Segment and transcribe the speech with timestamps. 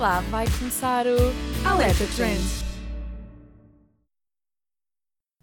[0.00, 2.40] lá, vai começar o Alerta Trend.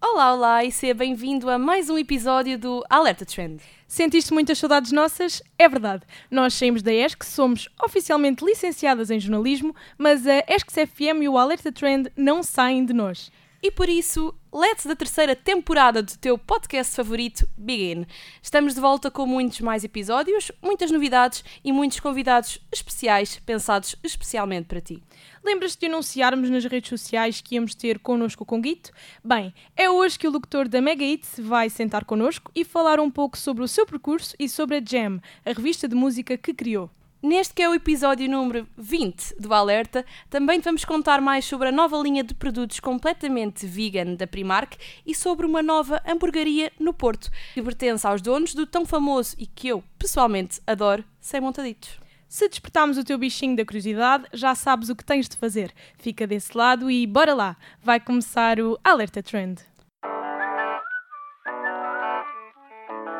[0.01, 3.61] Olá, olá e seja bem-vindo a mais um episódio do Alerta Trend.
[3.87, 5.43] Sentiste muitas saudades nossas?
[5.59, 6.07] É verdade.
[6.31, 11.37] Nós saímos da ESC, somos oficialmente licenciadas em jornalismo, mas a ESC FM e o
[11.37, 13.31] Alerta Trend não saem de nós.
[13.61, 18.05] E por isso, let's da terceira temporada do teu podcast favorito begin.
[18.39, 24.67] Estamos de volta com muitos mais episódios, muitas novidades e muitos convidados especiais pensados especialmente
[24.67, 25.01] para ti.
[25.43, 28.91] Lembras-te de anunciarmos nas redes sociais que íamos ter connosco o Conguito?
[29.23, 33.09] Bem, é hoje que o locutor da Mega Hits vai sentar connosco e falar um
[33.09, 36.91] pouco sobre o seu percurso e sobre a Jam, a revista de música que criou.
[37.21, 41.71] Neste que é o episódio número 20 do Alerta, também vamos contar mais sobre a
[41.71, 47.31] nova linha de produtos completamente vegan da Primark e sobre uma nova hamburgueria no Porto,
[47.55, 51.99] que pertence aos donos do tão famoso e que eu, pessoalmente, adoro, Sem Montaditos.
[52.29, 55.73] Se despertarmos o teu bichinho da curiosidade, já sabes o que tens de fazer.
[55.97, 57.57] Fica desse lado e bora lá!
[57.81, 59.59] Vai começar o Alerta Trend.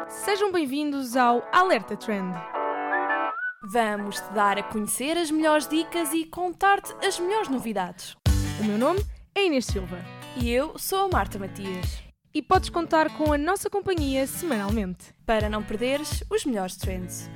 [0.07, 2.35] Sejam bem-vindos ao Alerta Trend.
[3.63, 8.15] Vamos te dar a conhecer as melhores dicas e contar-te as melhores novidades.
[8.59, 9.97] O meu nome é Inês Silva
[10.35, 12.03] E eu sou a Marta Matias.
[12.33, 15.05] e podes contar com a nossa companhia semanalmente.
[15.25, 17.29] Para não perderes os melhores trends.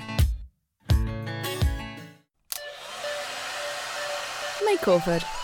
[4.64, 5.41] Makeover.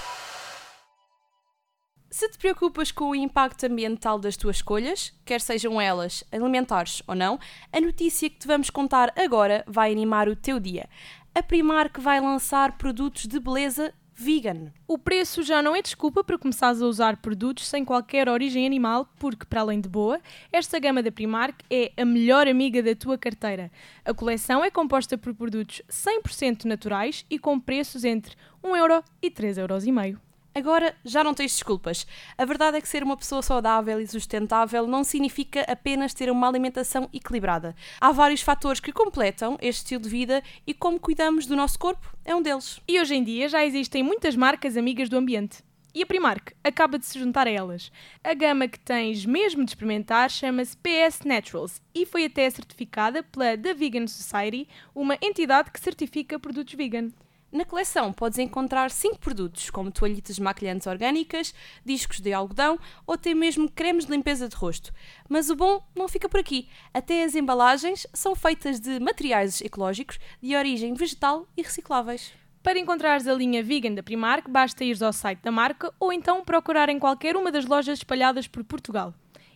[2.18, 7.14] Se te preocupas com o impacto ambiental das tuas escolhas, quer sejam elas alimentares ou
[7.14, 7.40] não,
[7.72, 10.90] a notícia que te vamos contar agora vai animar o teu dia.
[11.36, 14.74] A Primark vai lançar produtos de beleza vegan.
[14.88, 19.08] O preço já não é desculpa para começares a usar produtos sem qualquer origem animal,
[19.20, 20.20] porque, para além de boa,
[20.52, 23.72] esta gama da Primark é a melhor amiga da tua carteira.
[24.04, 29.30] A coleção é composta por produtos 100% naturais e com preços entre 1 euro e
[29.30, 30.27] 3,5 euros.
[30.58, 32.08] Agora já não tens desculpas.
[32.36, 36.48] A verdade é que ser uma pessoa saudável e sustentável não significa apenas ter uma
[36.48, 37.76] alimentação equilibrada.
[38.02, 42.12] Há vários fatores que completam este estilo de vida e como cuidamos do nosso corpo
[42.26, 42.80] é um deles.
[42.88, 45.60] E hoje em dia já existem muitas marcas amigas do ambiente.
[45.94, 47.92] E a Primark acaba de se juntar a elas.
[48.24, 53.56] A gama que tens mesmo de experimentar chama-se PS Naturals e foi até certificada pela
[53.56, 57.12] The Vegan Society, uma entidade que certifica produtos vegan.
[57.58, 63.34] Na coleção podes encontrar 5 produtos, como toalhitas maquilhantes orgânicas, discos de algodão ou até
[63.34, 64.94] mesmo cremes de limpeza de rosto.
[65.28, 66.70] Mas o bom não fica por aqui.
[66.94, 72.32] Até as embalagens são feitas de materiais ecológicos de origem vegetal e recicláveis.
[72.62, 76.46] Para encontrares a linha vegan da Primark, basta ir ao site da marca ou então
[76.46, 79.16] procurar em qualquer uma das lojas espalhadas por Portugal.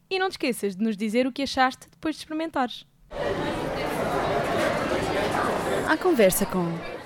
[0.10, 2.84] E não te esqueças de nos dizer o que achaste depois de experimentares.
[5.88, 7.01] À conversa com.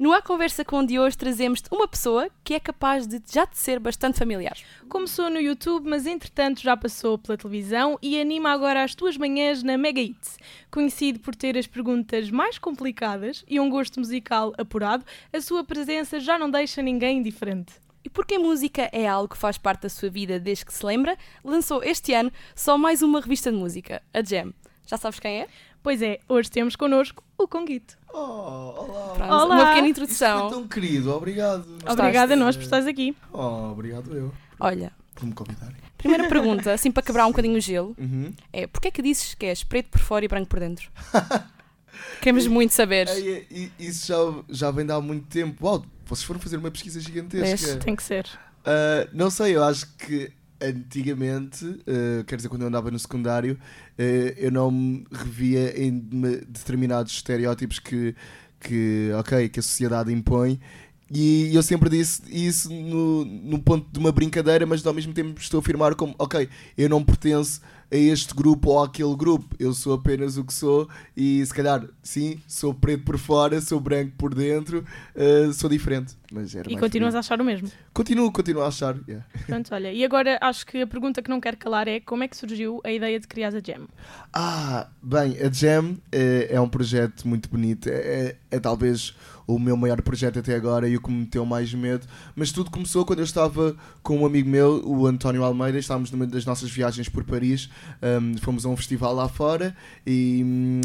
[0.00, 3.58] No A Conversa com de hoje trazemos-te uma pessoa que é capaz de já te
[3.58, 4.56] ser bastante familiar.
[4.88, 9.62] Começou no YouTube, mas entretanto já passou pela televisão e anima agora as tuas manhãs
[9.62, 10.38] na Mega Hits.
[10.70, 16.18] Conhecido por ter as perguntas mais complicadas e um gosto musical apurado, a sua presença
[16.18, 17.74] já não deixa ninguém indiferente.
[18.02, 20.86] E porque a música é algo que faz parte da sua vida desde que se
[20.86, 24.54] lembra, lançou este ano só mais uma revista de música, a Jam.
[24.86, 25.48] Já sabes quem é?
[25.82, 27.99] Pois é, hoje temos connosco o Conguito.
[28.12, 29.14] Oh, olá.
[29.14, 29.44] Pronto, Olá.
[29.44, 30.50] Uma pequena Isso foi introdução.
[30.50, 31.64] tão querido, obrigado.
[31.88, 33.16] Obrigada a nós por estares aqui.
[33.32, 35.76] Oh, obrigado eu Olha, por me convidarem.
[35.96, 38.32] primeira pergunta, assim para quebrar um bocadinho o gelo, Uhum.
[38.52, 40.90] é porquê é que dizes que és preto por fora e branco por dentro?
[42.20, 43.08] Queremos muito saber.
[43.08, 44.16] Ei, e- isso já,
[44.48, 45.66] já vem de há muito tempo.
[45.66, 47.66] Uau, vocês foram fazer uma pesquisa gigantesca.
[47.66, 47.84] Vês?
[47.84, 48.26] Tem que ser.
[48.64, 50.32] Ah, não sei, eu acho que
[50.62, 53.58] antigamente, ah, quer dizer, quando eu andava no secundário,
[53.98, 54.02] ah,
[54.36, 58.14] eu não me revia em de- determinados estereótipos que,
[58.60, 60.60] que, ok, que a sociedade impõe.
[61.12, 65.40] E eu sempre disse isso no, no ponto de uma brincadeira, mas ao mesmo tempo
[65.40, 66.48] estou a afirmar como, ok,
[66.78, 67.60] eu não pertenço
[67.92, 71.84] a este grupo ou àquele grupo, eu sou apenas o que sou e se calhar,
[72.02, 74.84] sim, sou preto por fora, sou branco por dentro,
[75.16, 76.16] ah, sou diferente.
[76.32, 77.68] Mas era E continuas por a achar o mesmo.
[77.92, 78.96] Continuo, continuo a achar.
[79.08, 79.26] yeah.
[79.46, 79.92] Pronto, olha.
[79.92, 82.80] E agora acho que a pergunta que não quero calar é como é que surgiu
[82.84, 83.88] a ideia de criar a Jam?
[84.32, 87.88] Ah, bem, a Jam é, é um projeto muito bonito.
[87.88, 89.16] É, é- é talvez
[89.54, 92.06] o meu maior projeto até agora e o que me meteu mais medo.
[92.36, 95.78] Mas tudo começou quando eu estava com um amigo meu, o António Almeida.
[95.78, 97.68] Estávamos numa das nossas viagens por Paris.
[98.02, 99.76] Hum, fomos a um festival lá fora
[100.06, 100.80] e hum,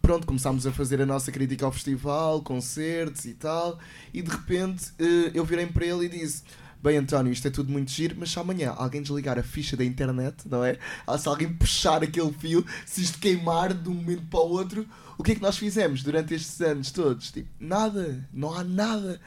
[0.00, 3.78] pronto, começámos a fazer a nossa crítica ao festival, concertos e tal.
[4.12, 6.42] E de repente eh, eu virei para ele e disse.
[6.82, 9.84] Bem, António, isto é tudo muito giro, mas se amanhã alguém desligar a ficha da
[9.84, 10.78] internet, não é?
[11.06, 14.86] Ah, Se alguém puxar aquele fio, se isto queimar de um momento para o outro,
[15.18, 17.30] o que é que nós fizemos durante estes anos todos?
[17.30, 19.20] Tipo, nada, não há nada.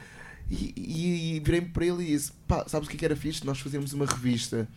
[0.50, 3.16] E, e, e virei-me para ele e disse: pá, sabes o que, é que era
[3.16, 3.44] fixe?
[3.44, 4.68] Nós fazermos uma revista.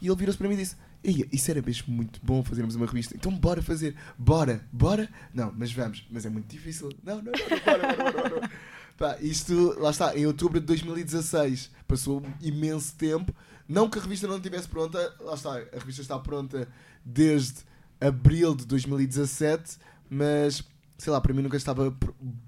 [0.00, 3.14] E ele virou-se para mim e disse: isso era mesmo muito bom fazermos uma revista.
[3.14, 3.94] Então bora fazer.
[4.18, 5.08] Bora, bora.
[5.34, 6.06] Não, mas vamos.
[6.10, 6.90] Mas é muito difícil.
[7.02, 8.50] Não, não, não, não bora, bora, bora, bora.
[8.96, 11.70] Pá, isto, lá está, em outubro de 2016.
[11.86, 13.34] Passou imenso tempo.
[13.68, 15.14] Não que a revista não estivesse pronta.
[15.20, 16.68] Lá está, a revista está pronta
[17.04, 17.62] desde
[18.00, 19.76] abril de 2017.
[20.08, 20.62] Mas,
[20.98, 21.94] sei lá, para mim nunca estava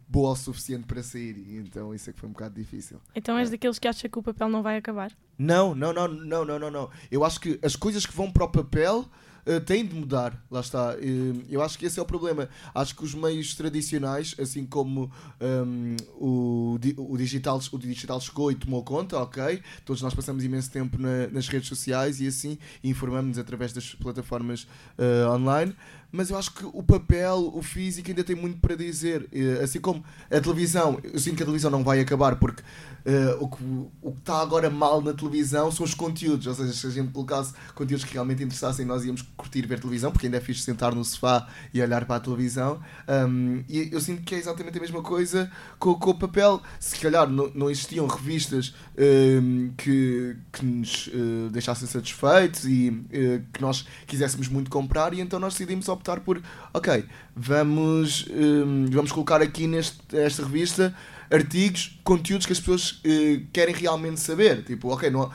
[0.08, 1.36] boa o suficiente para sair.
[1.58, 2.98] Então isso é que foi um bocado difícil.
[3.14, 5.10] Então és daqueles que acha que o papel não vai acabar?
[5.38, 6.90] Não, não, não, não, não, não, não.
[7.10, 9.04] Eu acho que as coisas que vão para o papel
[9.44, 10.42] eh, têm de mudar.
[10.50, 10.94] Lá está.
[10.98, 12.48] Eh, eu acho que esse é o problema.
[12.74, 15.10] Acho que os meios tradicionais, assim como
[15.40, 19.60] hum, o, di- o, digital, o digital chegou e tomou conta, ok.
[19.84, 24.66] Todos nós passamos imenso tempo na- nas redes sociais e assim informamos-nos através das plataformas
[24.96, 25.74] eh, online.
[26.16, 29.28] Mas eu acho que o papel, o físico, ainda tem muito para dizer.
[29.62, 32.62] Assim como a televisão, eu sinto que a televisão não vai acabar porque
[33.04, 33.62] eh, o que
[34.02, 36.46] o que está agora mal na televisão são os conteúdos.
[36.46, 40.10] Ou seja, se a gente colocasse conteúdos que realmente interessassem, nós íamos curtir ver televisão,
[40.10, 42.80] porque ainda é fixe sentar no sofá e olhar para a televisão.
[43.08, 46.62] Um, e eu sinto que é exatamente a mesma coisa com, com o papel.
[46.80, 53.40] Se calhar não, não existiam revistas um, que, que nos eh, deixassem satisfeitos e eh,
[53.52, 56.40] que nós quiséssemos muito comprar, e então nós decidimos optar por,
[56.72, 57.04] ok,
[57.34, 60.94] vamos, um, vamos colocar aqui neste, esta revista
[61.30, 64.62] artigos, conteúdos que as pessoas eh, querem realmente saber.
[64.62, 65.28] Tipo, ok, não,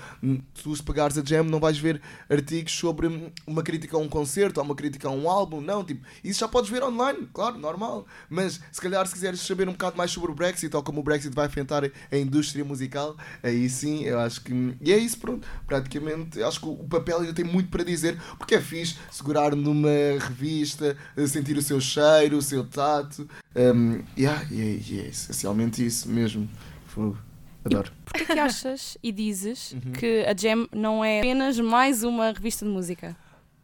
[0.54, 4.62] tu se pegares a Jam não vais ver artigos sobre uma crítica a um concerto
[4.62, 8.08] ou uma crítica a um álbum, não, tipo, isso já podes ver online, claro, normal.
[8.30, 11.04] Mas se calhar se quiseres saber um bocado mais sobre o Brexit ou como o
[11.04, 14.74] Brexit vai afetar a indústria musical, aí sim, eu acho que.
[14.80, 15.46] E é isso, pronto.
[15.68, 19.90] Praticamente, acho que o papel ainda tem muito para dizer, porque é fixe segurar numa
[20.20, 23.28] revista, eh, sentir o seu cheiro, o seu tato.
[23.54, 26.48] Um, yeah, e é, e é essencialmente isso mesmo.
[26.92, 27.18] Fogo.
[27.64, 27.92] Adoro.
[28.06, 29.92] Porquê que achas e dizes Uhum.
[29.94, 33.16] que a Jam não é apenas mais uma revista de música?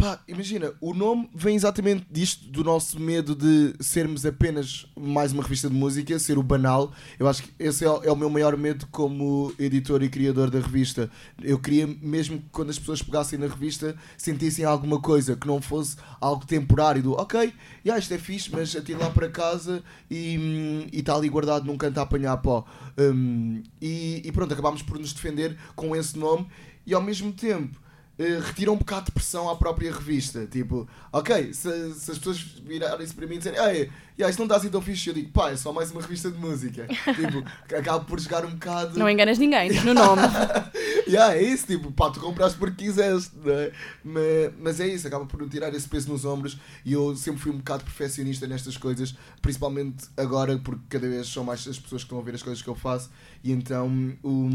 [0.07, 5.43] Pá, imagina, o nome vem exatamente disto, do nosso medo de sermos apenas mais uma
[5.43, 6.93] revista de música, ser o banal.
[7.19, 10.61] Eu acho que esse é, é o meu maior medo como editor e criador da
[10.61, 11.11] revista.
[11.43, 15.61] Eu queria mesmo que quando as pessoas pegassem na revista sentissem alguma coisa, que não
[15.61, 17.53] fosse algo temporário, do ok,
[17.85, 21.65] yeah, isto é fixe, mas atiro lá para casa e hum, e está ali guardado
[21.65, 22.65] num canto a apanhar pó.
[22.97, 26.47] Hum, e, e pronto, acabámos por nos defender com esse nome
[26.85, 27.77] e ao mesmo tempo
[28.19, 30.47] eh, retira um bocado de pressão à própria revista.
[30.47, 34.45] Tipo, ok, se, se as pessoas virarem-se para mim e disserem, ei, yeah, isso não
[34.45, 36.87] está assim tão fixe, eu digo, pá, é só mais uma revista de música.
[37.15, 37.43] tipo,
[37.75, 38.97] acabo por jogar um bocado.
[38.97, 40.21] Não enganas ninguém, no nome.
[41.07, 43.71] yeah, é isso, tipo, pá, tu compraste porque quiseste, não é?
[44.03, 46.57] mas, mas é isso, acaba por não tirar esse peso nos ombros.
[46.85, 51.43] E eu sempre fui um bocado perfeccionista nestas coisas, principalmente agora, porque cada vez são
[51.43, 53.09] mais as pessoas que estão a ver as coisas que eu faço.
[53.43, 53.87] E então
[54.23, 54.49] o,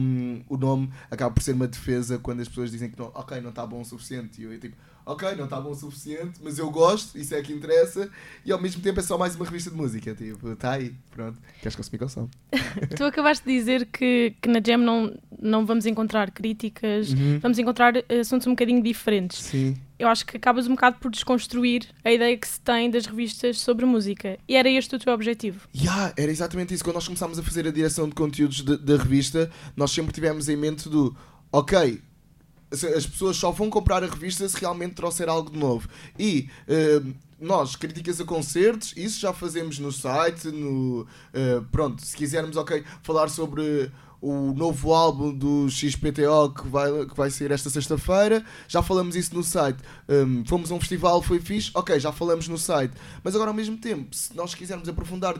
[0.48, 3.50] o nome acaba por ser uma defesa quando as pessoas dizem que não, ok, não
[3.50, 4.40] está bom o suficiente.
[4.40, 7.52] E eu tipo, ok, não está bom o suficiente, mas eu gosto, isso é que
[7.52, 8.08] interessa
[8.44, 11.38] e ao mesmo tempo é só mais uma revista de música, tipo, está aí, pronto,
[11.60, 12.28] queres consumir consome.
[12.96, 17.38] Tu acabaste de dizer que, que na Jam não, não vamos encontrar críticas, Uhum.
[17.40, 19.38] vamos encontrar eh, assuntos um bocadinho diferentes.
[19.38, 19.76] Sim.
[19.98, 23.60] Eu acho que acabas um bocado por desconstruir a ideia que se tem das revistas
[23.60, 24.36] sobre música.
[24.48, 25.68] E era este o teu objetivo.
[25.76, 26.82] Yeah, era exatamente isso.
[26.82, 30.56] Quando nós começámos a fazer a direção de conteúdos da revista, nós sempre tivemos em
[30.56, 31.16] mente do
[31.52, 32.00] ok.
[32.72, 35.88] As pessoas só vão comprar a revista se realmente trouxer algo de novo.
[36.18, 37.02] E eh,
[37.38, 40.48] nós, críticas a concertos, isso já fazemos no site.
[40.48, 47.06] No, eh, pronto, se quisermos, ok, falar sobre o novo álbum do XPTO que vai,
[47.06, 49.80] que vai sair esta sexta-feira, já falamos isso no site.
[50.08, 52.94] Um, fomos a um festival, foi fixe, ok, já falamos no site.
[53.24, 55.34] Mas agora, ao mesmo tempo, se nós quisermos aprofundar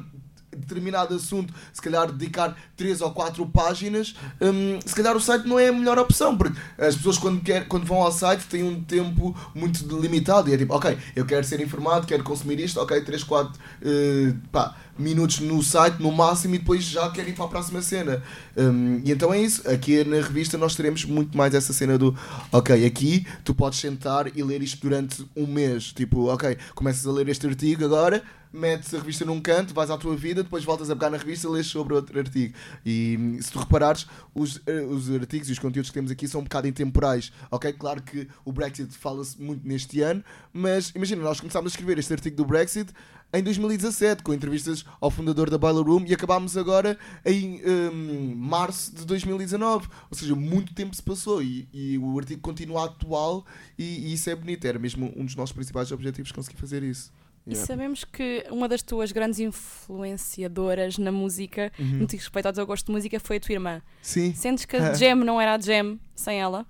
[0.56, 5.58] determinado assunto, se calhar dedicar 3 ou 4 páginas, hum, se calhar o site não
[5.58, 8.82] é a melhor opção, porque as pessoas quando, quer, quando vão ao site têm um
[8.82, 13.00] tempo muito limitado e é tipo, ok, eu quero ser informado, quero consumir isto, ok,
[13.00, 17.44] 3, 4 eh, pá, minutos no site no máximo e depois já quero ir para
[17.44, 18.22] a próxima cena.
[18.56, 22.16] Hum, e então é isso, aqui na revista nós teremos muito mais essa cena do,
[22.50, 27.12] ok, aqui tu podes sentar e ler isto durante um mês, tipo, ok, começas a
[27.12, 30.90] ler este artigo agora, metes a revista num canto, vais à tua vida, depois voltas
[30.90, 32.54] a pegar na revista e lês sobre outro artigo.
[32.84, 36.28] E hum, se tu reparares, os, eh, os artigos e os conteúdos que temos aqui
[36.28, 37.72] são um bocado intemporais, ok?
[37.72, 42.12] Claro que o Brexit fala-se muito neste ano, mas imagina, nós começámos a escrever este
[42.12, 42.92] artigo do Brexit
[43.32, 48.94] em 2017, com entrevistas ao fundador da Boiler Room, e acabámos agora em hum, março
[48.94, 49.88] de 2019.
[50.10, 53.44] Ou seja, muito tempo se passou e, e o artigo continua atual,
[53.78, 54.64] e, e isso é bonito.
[54.66, 57.10] Era mesmo um dos nossos principais objetivos conseguir fazer isso.
[57.44, 57.66] E Yeah.
[57.66, 61.86] sabemos que uma das tuas grandes influenciadoras na música, Uhum.
[61.86, 63.82] no que diz respeito ao teu gosto de música, foi a tua irmã.
[64.00, 64.32] Sim.
[64.34, 66.64] Sentes que a Jam não era a Jam sem ela?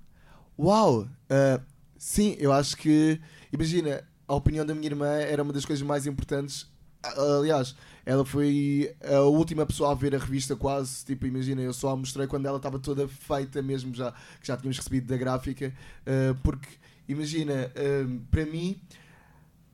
[0.57, 1.07] Uau!
[1.29, 1.59] Ah,
[1.97, 3.19] sim, eu acho que.
[3.51, 4.03] Imagina,
[4.33, 6.67] a opinião da minha irmã era uma das coisas mais importantes.
[7.03, 7.75] Ah, Aliás,
[8.05, 11.05] ela foi a última pessoa a ver a revista quase.
[11.05, 14.11] Tipo, imagina, eu só a mostrei quando ela estava toda feita mesmo, já,
[14.41, 15.73] que já tínhamos recebido da gráfica.
[16.05, 16.67] ah, porque,
[17.07, 18.79] imagina, ah, para mim.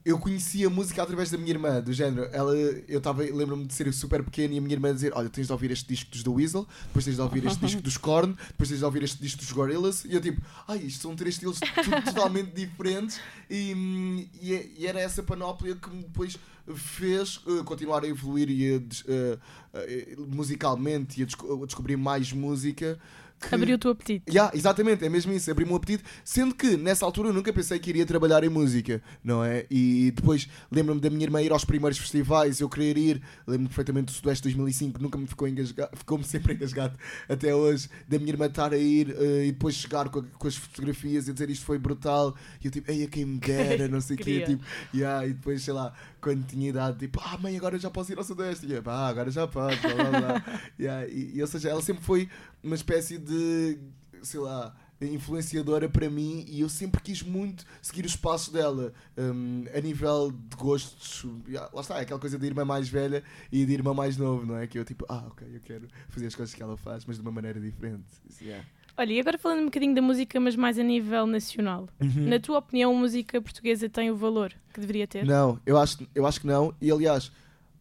[0.05, 2.29] Eu conhecia a música através da minha irmã, do género.
[2.31, 2.55] Ela,
[2.87, 5.51] eu estava, lembro-me de ser super pequeno e a minha irmã dizer: Olha, tens de
[5.53, 8.69] ouvir este disco dos The Weasel, depois tens de ouvir este disco dos Korn, depois
[8.69, 10.05] tens de ouvir este disco dos Gorillaz.
[10.05, 11.65] E eu, tipo, ai, isto são três estilos to-
[12.13, 13.19] totalmente diferentes.
[13.49, 16.37] E, e, e era essa panóplia que me depois
[16.75, 21.97] fez uh, continuar a evoluir e a uh, uh, musicalmente e a, desco- a descobrir
[21.97, 22.97] mais música.
[23.39, 24.23] Que- Abriu o teu apetite.
[24.29, 27.79] Yeah, exatamente, é mesmo isso, abri-me um apetite, sendo que nessa altura eu nunca pensei
[27.79, 29.65] que iria trabalhar em música, não é?
[29.71, 34.05] E depois lembro-me da minha irmã ir aos primeiros festivais, eu querer ir, lembro-me perfeitamente
[34.07, 38.45] do Sudoeste 2005, nunca me ficou engasgado, ficou-me sempre engasgado até hoje, da minha irmã
[38.47, 41.65] estar a ir eh, e depois chegar com, a- com as fotografias e dizer isto
[41.65, 44.63] foi brutal, e eu tipo, ei, a quem me dera, não sei o quê, tipo,
[44.93, 48.17] yeah, e depois sei lá, quando tinha idade, tipo, ah mãe, agora já posso ir
[48.17, 50.61] ao Sudoeste, e eu, pá, agora já posso, blá blá blá.
[50.79, 52.29] Yeah, e, e, ou seja, ela sempre foi
[52.63, 53.77] uma espécie de,
[54.21, 59.63] sei lá, influenciadora para mim e eu sempre quis muito seguir os passos dela hum,
[59.73, 61.25] a nível de gostos.
[61.73, 64.57] Lá está, é aquela coisa de irmã mais velha e de irmã mais novo, não
[64.57, 64.67] é?
[64.67, 67.21] Que eu tipo, ah, ok, eu quero fazer as coisas que ela faz, mas de
[67.21, 68.03] uma maneira diferente.
[68.41, 68.65] Yeah.
[68.99, 71.87] Olha, e agora falando um bocadinho da música, mas mais a nível nacional.
[72.01, 72.27] Uhum.
[72.27, 75.25] Na tua opinião, a música portuguesa tem o valor que deveria ter?
[75.25, 76.73] Não, eu acho, eu acho que não.
[76.81, 77.31] E aliás,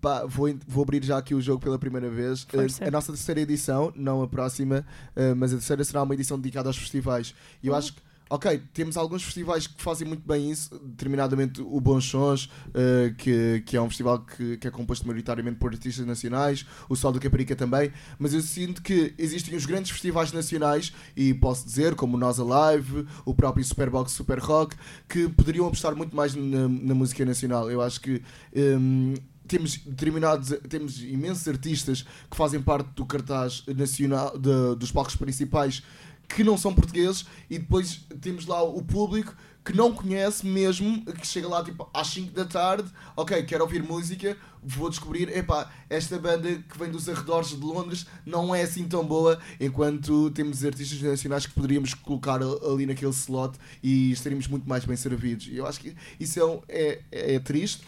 [0.00, 2.46] pá, vou, vou abrir já aqui o jogo pela primeira vez.
[2.52, 6.38] Eh, a nossa terceira edição, não a próxima, eh, mas a terceira será uma edição
[6.38, 7.34] dedicada aos festivais.
[7.64, 8.07] E eu acho que.
[8.30, 13.62] Ok, temos alguns festivais que fazem muito bem isso, determinadamente o Bons Sons, eh, que,
[13.64, 17.18] que é um festival que, que é composto maioritariamente por artistas nacionais, o Sol do
[17.20, 22.16] Caparica também, mas eu sinto que existem os grandes festivais nacionais, e posso dizer, como
[22.16, 24.76] o Nós Alive, o próprio Superbox Super Rock,
[25.08, 27.70] que poderiam apostar muito mais na, na música nacional.
[27.70, 28.22] Eu acho que.
[28.54, 29.14] hum,
[29.46, 35.82] temos determinados, temos imensos artistas que fazem parte do cartaz nacional, de- dos palcos principais
[36.28, 41.26] que não são portugueses e depois temos lá o público que não conhece mesmo, que
[41.26, 46.18] chega lá tipo às 5 da tarde, ok, quero ouvir música, vou descobrir, epá, esta
[46.18, 51.02] banda que vem dos arredores de Londres não é assim tão boa, enquanto temos artistas
[51.02, 55.46] nacionais que poderíamos colocar ali naquele slot e estaríamos muito mais bem servidos.
[55.48, 57.82] E eu acho que isso é, é, é triste.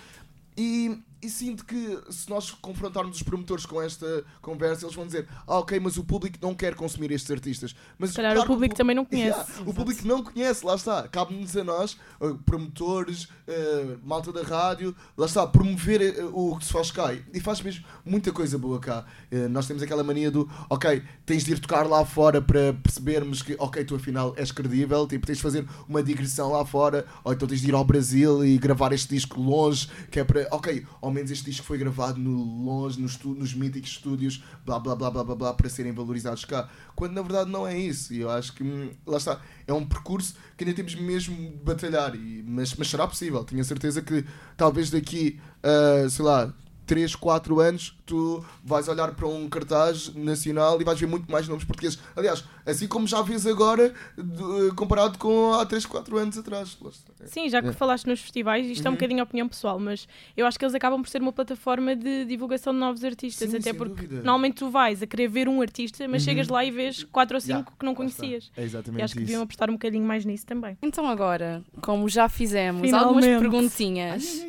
[0.59, 5.27] E, e sinto que se nós confrontarmos os promotores com esta conversa, eles vão dizer:
[5.47, 7.75] Ah, ok, mas o público não quer consumir estes artistas.
[7.99, 9.39] Mas Se calhar claro o público pu- também não conhece.
[9.51, 11.07] Yeah, o público não conhece, lá está.
[11.09, 16.65] Cabe-nos a nós, uh, promotores, uh, malta da rádio, lá está, promover uh, o que
[16.65, 17.13] se faz cá.
[17.33, 19.05] E faz mesmo muita coisa boa cá.
[19.33, 23.43] Uh, nós temos aquela mania do, ok, tens de ir tocar lá fora para percebermos
[23.43, 27.33] que, ok, tu afinal és credível, tipo, tens de fazer uma digressão lá fora, ou
[27.33, 30.87] então tens de ir ao Brasil e gravar este disco longe, que é para, ok,
[31.01, 35.11] ao menos este disco foi gravado no longe, nos, nos míticos estúdios, blá blá blá
[35.11, 36.69] blá blá blá, para serem valorizados cá.
[36.95, 38.13] Quando na verdade não é isso.
[38.13, 41.57] E eu acho que, hum, lá está, é um percurso que ainda temos mesmo de
[41.59, 43.45] batalhar, e, mas, mas será possível.
[43.45, 44.25] Tenho a certeza que
[44.57, 46.53] talvez daqui, a, sei lá,
[46.91, 51.47] 3, 4 anos, tu vais olhar para um cartaz nacional e vais ver muito mais
[51.47, 52.01] nomes portugueses.
[52.17, 56.77] Aliás, assim como já vês agora, de- comparado com há 3, 4 anos atrás.
[56.85, 57.27] Está.
[57.27, 57.73] Sim, já que É.
[57.73, 58.97] falaste nos festivais, isto é um Uhum.
[58.97, 62.73] bocadinho opinião pessoal, mas eu acho que eles acabam por ser uma plataforma de divulgação
[62.73, 64.17] de novos artistas, Sim, até porque dúvida.
[64.17, 66.29] normalmente tu vais a querer ver um artista, mas Uhum.
[66.29, 68.51] chegas lá e vês quatro ou cinco Yeah, que não conhecias.
[68.57, 70.77] É E exatamente acho que deviam apostar um bocadinho mais nisso também.
[70.83, 73.29] Então agora, como já fizemos Finalmente.
[73.29, 74.45] algumas perguntinhas,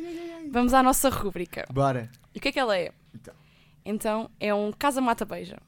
[0.50, 1.66] vamos à nossa rúbrica.
[1.72, 2.10] Bora.
[2.34, 2.92] E o que é que ela é?
[3.14, 3.34] Então.
[3.84, 5.58] Então, é um casa-mata-beija.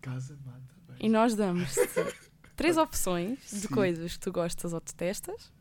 [0.00, 0.62] Casa mata.
[1.00, 1.74] E nós damos
[2.56, 3.68] três opções de Sim.
[3.68, 5.52] coisas que tu gostas ou detestas.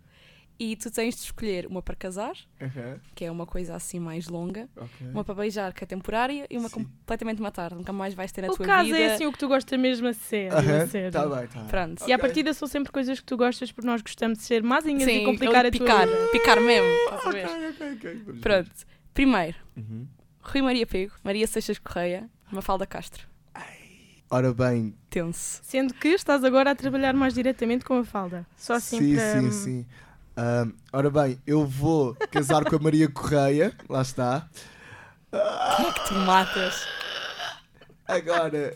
[0.60, 4.28] E tu tens de escolher uma para casar, Aham, que é uma coisa assim mais
[4.28, 5.08] longa, ok.
[5.12, 6.84] uma para beijar, que é temporária, e uma Sim.
[6.84, 7.74] completamente matar.
[7.74, 9.00] Nunca mais vais ter na O tua caso vida.
[9.00, 10.56] é assim o que tu gostas mesmo a sério.
[10.56, 11.12] Aham, a sério.
[11.12, 11.68] Tá bem, tá bem.
[11.70, 12.08] Pronto.
[12.08, 12.20] E à Ok.
[12.20, 15.26] partida são sempre coisas que tu gostas porque nós gostamos de ser mazinhas Sim, e
[15.26, 16.28] complicar a tua picar, vida.
[16.32, 16.88] picar mesmo.
[16.88, 17.48] estás a ver?
[17.48, 18.14] Ok, ok, ok.
[18.14, 18.42] Vamos ver.
[18.42, 18.86] Pronto.
[19.14, 20.08] Primeiro, Uhum.
[20.44, 23.28] Rui Maria Pego, Maria Seixas Correia, Mafalda Castro.
[24.30, 25.60] Ora bem, Tenso.
[25.64, 28.48] Sendo que estás agora a trabalhar mais diretamente com a falda.
[28.58, 29.42] Só assim sim, para.
[29.42, 29.86] sim, sim.
[30.36, 34.50] Ahm, ora bem, eu vou casar com a Maria Correia, lá está.
[35.78, 36.88] Quem é que tu matas?
[38.08, 38.76] Agora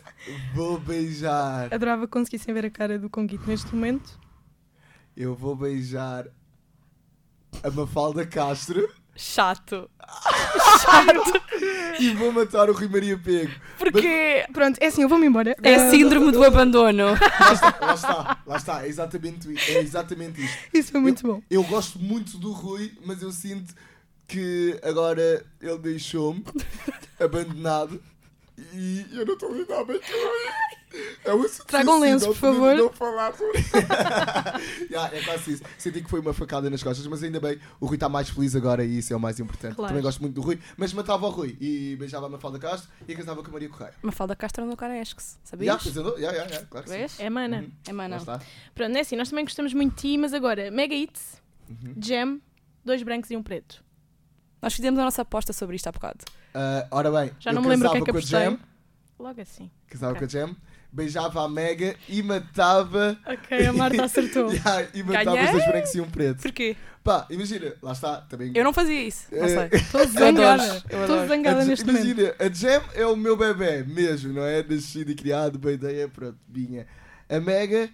[0.54, 4.18] vou beijar, Adorava que conseguissem ver a cara do Conguito neste momento.
[5.16, 6.28] eu vou beijar
[7.62, 8.88] a Mafalda Castro.
[9.18, 9.90] Chato.
[12.00, 13.50] E vou matar o Rui Maria Pego.
[13.76, 15.56] Porque Pronto, é assim, eu vou-me embora.
[15.62, 17.06] é Ah, síndrome do abandono.
[17.08, 18.84] Lá está, lá está, lá está.
[18.84, 20.58] É exatamente, é exatamente isto.
[20.72, 21.42] Isso foi muito bom.
[21.50, 23.74] Eu gosto muito do Rui, mas eu sinto
[24.28, 26.44] que agora ele deixou-me
[27.18, 28.00] abandonado
[28.72, 30.77] e eu não estou a lidar bem com ele.
[31.24, 32.74] É um assunto Traga um lenço, por favor.
[32.76, 33.58] Não falar sobre
[34.90, 35.62] yeah, É quase isso.
[35.76, 38.56] Senti que foi uma facada nas costas, mas ainda bem, o Rui está mais feliz
[38.56, 39.74] agora e isso é o mais importante.
[39.74, 39.88] Claro.
[39.88, 43.14] Também gosto muito do Rui, mas matava o Rui e beijava a Mafalda Castro e
[43.14, 43.94] casava com a Maria Correia.
[44.02, 45.84] Mafalda Castro no Canesques, sabias?
[45.84, 46.98] Yeah, eu- yeah, yeah, yeah, claro que sim.
[46.98, 47.20] Vês?
[47.20, 47.58] É mana.
[47.58, 47.70] Uhum.
[47.86, 48.18] É mana.
[48.74, 51.94] Pronto, é assim, nós também gostamos muito de ti, mas agora, Mega Hits, Uhum.
[52.02, 52.40] Jam,
[52.82, 53.84] dois brancos e um preto.
[54.62, 56.24] Nós fizemos a nossa aposta sobre isto há bocado.
[56.54, 58.20] Ah, ora bem, Já eu não me lembro o que é casava que com a
[58.20, 58.40] apostei.
[58.40, 58.58] Jam,
[59.18, 59.70] Logo assim.
[59.86, 60.20] casava Ok.
[60.20, 60.56] com a Jam,
[60.92, 64.50] beijava a Mega e matava Ok, a Marta acertou.
[64.52, 65.44] Yeah, e matava Ganhei?
[65.44, 66.42] os dois brancos e um preto.
[66.42, 66.76] Porquê?
[67.04, 68.52] Pá, imagina, lá está, também.
[68.54, 69.26] Eu não fazia isso.
[69.32, 69.78] Não Eh, sei.
[69.80, 70.76] Estou zangada.
[70.76, 72.04] Estou zangada neste momento.
[72.04, 74.62] imagina, a Jam é o meu bebê mesmo, não é?
[74.62, 76.86] Nascido e criado, boa ideia, pronto, vinha.
[77.28, 77.88] A Mega,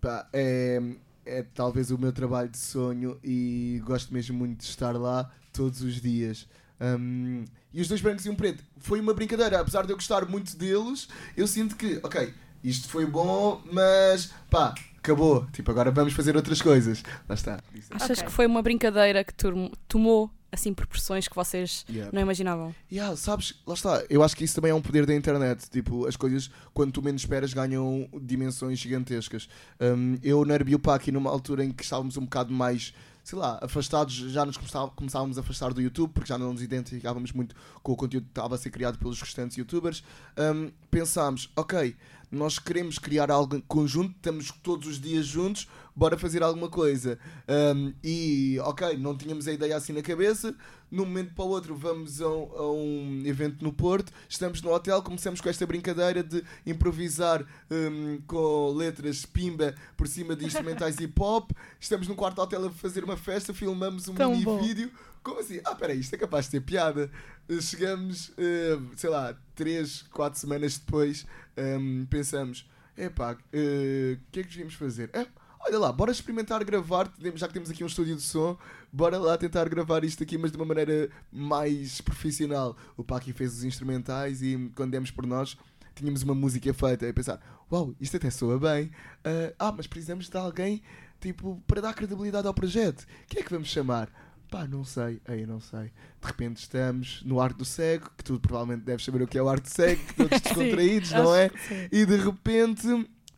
[0.00, 0.80] pá, é,
[1.24, 5.82] é talvez o meu trabalho de sonho e gosto mesmo muito de estar lá todos
[5.82, 6.48] os dias.
[6.80, 7.44] Hum,
[7.76, 10.56] e os dois brancos e um preto foi uma brincadeira, apesar de eu gostar muito
[10.56, 11.06] deles,
[11.36, 12.32] eu sinto que, ok,
[12.64, 15.46] isto foi bom, mas pá, acabou.
[15.52, 17.04] Tipo, agora vamos fazer outras coisas.
[17.28, 17.60] Lá está.
[17.90, 18.24] Achas Ok.
[18.24, 22.10] que foi uma brincadeira que tom- tomou assim proporções que vocês Yeah.
[22.14, 22.74] não imaginavam?
[22.90, 24.02] Yeah, sabes, lá está.
[24.08, 25.68] Eu acho que isso também é um poder da internet.
[25.68, 29.48] Tipo, as coisas, quando tu menos esperas, ganham dimensões gigantescas.
[29.78, 30.80] Um, eu na Airbnb
[31.12, 32.94] numa altura em que estávamos um bocado mais,
[33.26, 36.62] sei lá, afastados, já nos começá- começávamos a afastar do YouTube, porque já não nos
[36.62, 40.04] identificávamos muito com o conteúdo que estava a ser criado pelos restantes youtubers.
[40.38, 41.96] Um, pensámos, ok,
[42.30, 47.18] nós queremos criar algo conjunto, estamos todos os dias juntos, bora fazer alguma coisa.
[47.48, 50.54] Um, e, ok, não tínhamos a ideia assim na cabeça,
[50.90, 54.72] num momento para o outro vamos a um, a um evento no Porto, estamos no
[54.72, 60.98] hotel, começamos com esta brincadeira de improvisar um, com letras pimba por cima de instrumentais
[60.98, 64.60] hip hop, estamos num quarto hotel a fazer uma festa, filmamos um Tão mini bom.
[64.62, 64.90] vídeo.
[65.22, 65.60] Como assim?
[65.64, 67.10] Ah, peraí, isto é capaz de ter piada.
[67.48, 71.26] Uh, Chegamos, uh, sei lá, 3, 4 semanas depois,
[71.58, 72.64] um, pensamos:
[72.96, 75.10] epá, uh, o que é que devíamos fazer?
[75.12, 75.26] É,
[75.66, 78.56] olha lá, bora experimentar gravar, já que temos aqui um estúdio de som,
[78.92, 82.76] bora lá tentar gravar isto aqui, mas de uma maneira mais profissional.
[82.96, 85.58] O Paqui fez os instrumentais e quando demos por nós,
[85.94, 87.06] tínhamos uma música feita.
[87.06, 88.86] E pensar: uau, isto até soa bem.
[88.86, 90.82] Uh, ah, mas precisamos de alguém,
[91.20, 93.04] tipo, para dar credibilidade ao projeto.
[93.26, 94.08] Quem é que vamos chamar?
[94.48, 95.90] Pá, não sei, aí não sei.
[96.20, 99.42] De repente estamos no Arte do Cego, que tu provavelmente deves saber o que é
[99.42, 101.50] o Arte do Cego, todos descontraídos, não é?
[101.90, 102.86] E de repente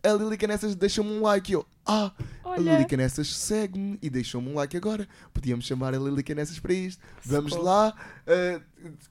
[0.02, 2.12] a Lili Canessas deixa-me um like e eu, ah,
[2.44, 5.06] a Olha, Lili Canessas segue-me e deixou-me um like agora.
[5.34, 7.02] Podíamos chamar a Lili Canessas para isto.
[7.24, 7.68] Vamos Socorro.
[7.68, 7.94] lá,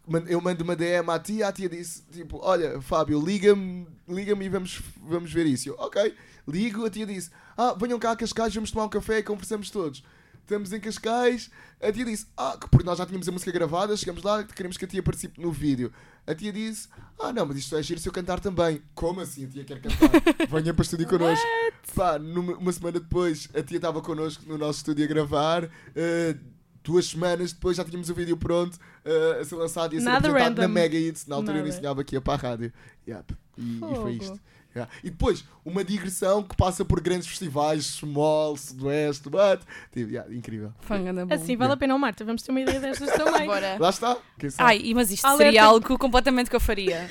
[0.08, 4.46] man- eu mando uma DM à tia, a tia disse, tipo, olha, Fábio, liga-me, liga-me
[4.46, 5.70] e vamos, vamos ver isso.
[5.70, 6.14] Eu, ok,
[6.48, 9.70] ligo, a tia disse, ah, venham cá a Cascais, vamos tomar um café e conversamos
[9.70, 10.04] todos.
[10.48, 13.98] Estamos em Cascais, a tia disse, ah, que porque nós já tínhamos a música gravada,
[13.98, 15.92] chegamos lá, queremos que a tia participe no vídeo.
[16.26, 16.88] A tia disse,
[17.20, 18.82] ah não, mas isto é giro se eu cantar também.
[18.96, 20.10] Como assim a tia quer cantar?
[20.50, 21.46] Venha para o estúdio connosco.
[21.94, 25.70] Pá, numa, uma semana depois, a tia estava connosco no nosso estúdio a gravar.
[25.94, 26.38] eh,
[26.82, 30.06] duas semanas depois já tínhamos o vídeo pronto eh, a ser lançado e a ser
[30.06, 30.74] Nada apresentado na random.
[30.74, 31.28] Mega Hits.
[31.28, 31.70] Na altura eu Nada.
[31.76, 32.72] ensinava aqui a para a rádio.
[33.06, 33.36] Yep.
[33.58, 34.40] E, e foi isto.
[34.78, 34.92] Yeah.
[35.04, 39.62] E depois, uma digressão que passa por grandes festivais, Small, Sudoeste, but,
[39.92, 40.74] tipo, yeah, incrível.
[40.88, 41.34] Bom.
[41.34, 42.24] Assim, vale a pena, Marta.
[42.24, 43.48] Vamos ter uma ideia destas também.
[43.48, 43.78] Bora.
[43.80, 44.18] Lá está.
[44.60, 45.44] Ai, mas isto Alerta.
[45.46, 47.10] seria algo completamente que eu faria.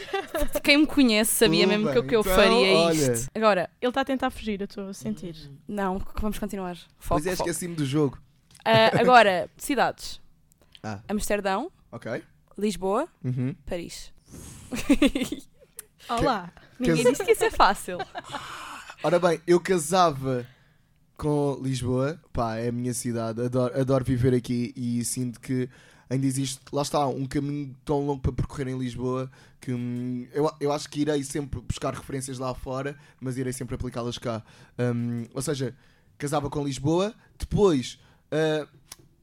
[0.62, 2.08] Quem me conhece sabia Tudo mesmo que, eu- bem.
[2.10, 3.12] que eu Então, faria olha.
[3.12, 3.30] isto.
[3.34, 5.50] Agora, Ele está a tentar fugir, eu estou a sentir.
[5.66, 6.76] não, vamos continuar.
[6.98, 8.18] Foco, Pois é, esqueci-me do jogo.
[8.64, 10.20] Ah, agora, cidades.
[10.82, 11.00] Ah.
[11.08, 12.22] Amsterdão, Ok.
[12.58, 13.54] Lisboa, Uhum.
[13.66, 14.12] Paris.
[16.08, 16.50] Olá.
[16.78, 17.98] Ninguém Quer- disse que isso é fácil.
[19.02, 20.46] Ora bem, eu casava
[21.16, 25.68] com Lisboa, pá, é a minha cidade, adoro, adoro viver aqui e sinto que
[26.10, 30.50] ainda existe, lá está, um caminho tão longo para percorrer em Lisboa que hum, eu,
[30.60, 34.42] eu acho que irei sempre buscar referências lá fora, mas irei sempre aplicá-las cá.
[34.78, 35.74] Hum, ou seja,
[36.18, 37.98] casava com Lisboa, depois
[38.30, 38.66] ah,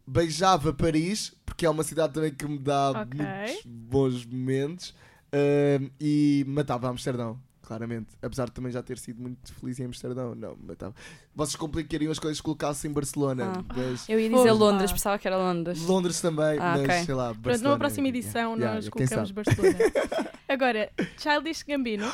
[0.06, 3.20] beijava Paris, porque é uma cidade também que me dá Ok.
[3.22, 4.94] muitos bons momentos,
[5.34, 7.40] ah, e matava Amsterdão.
[7.66, 10.94] Claramente, apesar de também já ter sido muito feliz em Amsterdão, não, matava.
[11.34, 13.64] Vocês complicariam as coisas se colocassem em Barcelona, Ah.
[13.74, 14.54] mas Eu ia dizer Fogo.
[14.66, 14.94] Londres, Ah.
[14.94, 15.82] pensava que era Londres.
[15.82, 17.06] Londres também, Ah, mas ok.
[17.06, 17.70] sei lá, Pronto, Barcelona.
[17.70, 19.32] numa próxima edição Yeah, nós yeah, colocamos?
[19.32, 19.78] Barcelona.
[20.50, 22.12] Agora, Childish Gambino,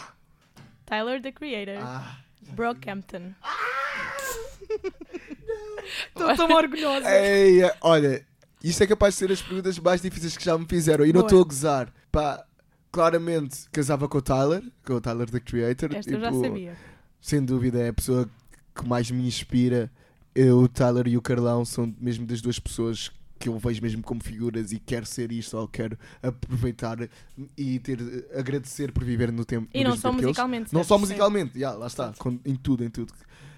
[0.85, 2.17] Tyler, the Creator, Ah,
[2.51, 3.33] Brockhampton.
[6.09, 7.09] Estou tão orgulhosa.
[7.09, 8.23] ei, olha,
[8.63, 11.05] Isto é capaz de ser as perguntas mais difíceis que já me fizeram.
[11.05, 11.93] E não estou a gozar.
[12.11, 12.45] Pá,
[12.91, 15.95] claramente casava com o Tyler, com o Tyler The Creator.
[15.95, 16.77] Esta eu já Tipo, sabia.
[17.21, 18.29] Sem dúvida, é a pessoa
[18.75, 19.91] que mais me inspira.
[20.33, 24.03] Eu, o Tyler e o Carlão são mesmo das duas pessoas que eu vejo mesmo
[24.03, 26.97] como figuras e quero ser isto ou quero aproveitar
[27.57, 27.97] e ter
[28.35, 29.67] agradecer por viver no tempo.
[29.73, 30.73] E no não só musicalmente.
[30.73, 30.87] Não certo?
[30.89, 33.13] só musicalmente, já, lá está, com- em tudo, em tudo.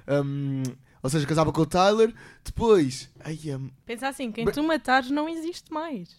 [0.08, 0.62] Um,
[1.02, 2.13] ou seja, casava com o Tyler,
[2.46, 6.10] depois, ai, um, Pensa assim, quem tu matares não existe mais.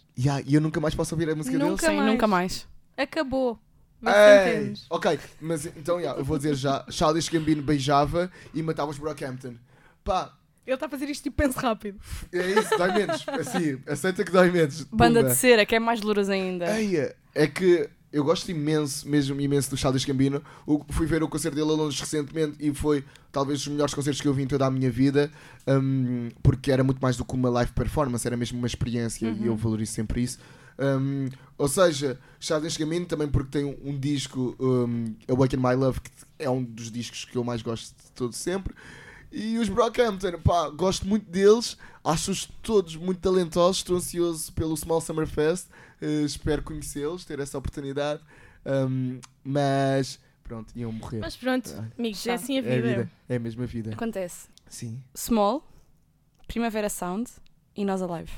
[0.45, 1.81] e eu nunca mais posso ouvir a música Nunca deles.
[1.85, 2.11] Sim, mais.
[2.11, 2.67] nunca mais.
[2.97, 3.59] Acabou.
[4.05, 4.85] Ei, entendes.
[4.89, 9.55] ok, mas então, já, eu vou dizer já, Childish Gambino beijava e matava os Brockhampton.
[10.03, 10.33] Pá,
[10.67, 11.99] Ele está a fazer isto e penso rápido.
[12.33, 14.83] é isso, dói menos, assim, aceita que dói menos.
[14.91, 15.31] Banda Pumba.
[15.33, 16.77] de cera, que é mais dolorosa ainda.
[16.77, 20.43] Eia, é que eu gosto imenso, mesmo imenso do Childish Gambino.
[20.67, 24.21] O, fui ver o concerto dele a Londres recentemente e foi talvez dos melhores concertos
[24.21, 25.31] que eu vi em toda a minha vida,
[25.65, 29.47] hum, porque era muito mais do que uma live performance, era mesmo uma experiência e
[29.47, 30.37] eu valorizo sempre isso.
[30.79, 36.01] Hum, ou seja, Childish Gambino também porque tem um, um disco, um, Awaken My Love,
[36.01, 38.73] que é um dos discos que eu mais gosto de todo sempre.
[39.31, 45.01] E os Brockhampton, pá, gosto muito deles, acho-os todos muito talentosos, estou ansioso pelo Small
[45.01, 45.67] Summer Fest,
[46.01, 48.21] eh, espero conhecê-los, ter essa oportunidade,
[48.65, 51.19] Um, mas pronto, iam morrer.
[51.19, 51.91] Mas pronto, Ai.
[51.99, 52.35] amigos, é Já.
[52.35, 52.87] assim a é a vida.
[52.87, 53.91] vida, é a mesma vida.
[53.91, 54.47] Acontece.
[54.69, 55.03] Sim.
[55.13, 55.67] Small,
[56.47, 57.29] Primavera Sound
[57.75, 58.31] e Nós Alive.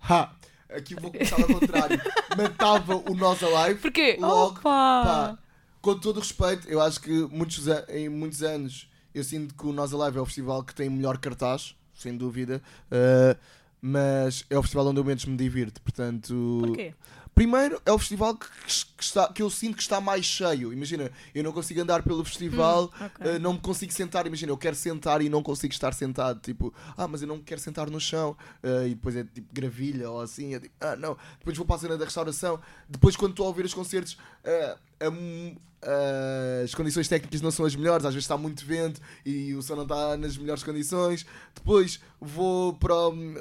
[0.00, 0.34] Ha!
[0.70, 2.00] Aqui vou começar ao contrário.
[2.36, 3.80] Matava o Nós Alive.
[3.80, 4.16] Porquê?
[4.20, 4.60] Logo, Opa!
[4.62, 5.38] pá,
[5.80, 9.72] com todo o respeito, eu acho que muitos, em muitos anos eu sinto que o
[9.72, 12.62] Nós Alive é o festival que tem melhor cartaz, sem dúvida.
[12.92, 13.38] uh,
[13.80, 16.62] mas é o festival onde eu menos me divirto, portanto.
[16.66, 16.94] Porquê?
[17.38, 18.48] Primeiro, é o festival que,
[18.96, 20.72] que está, que eu sinto que está mais cheio.
[20.72, 23.36] Imagina, eu não consigo andar pelo festival, Hum, ok.
[23.36, 24.26] uh, não me consigo sentar.
[24.26, 26.40] Imagina, eu quero sentar e não consigo estar sentado.
[26.40, 28.36] Tipo, ah, mas eu não quero sentar no chão.
[28.60, 30.54] Uh, e depois é tipo gravilha ou assim.
[30.54, 31.16] Eu digo, ah, não.
[31.38, 32.60] Depois vou para a cena da restauração.
[32.88, 38.04] Depois, quando estou a ouvir os concertos, uh, as condições técnicas não são as melhores.
[38.04, 41.24] Às vezes está muito vento e o som não está nas melhores condições.
[41.54, 42.94] Depois vou para,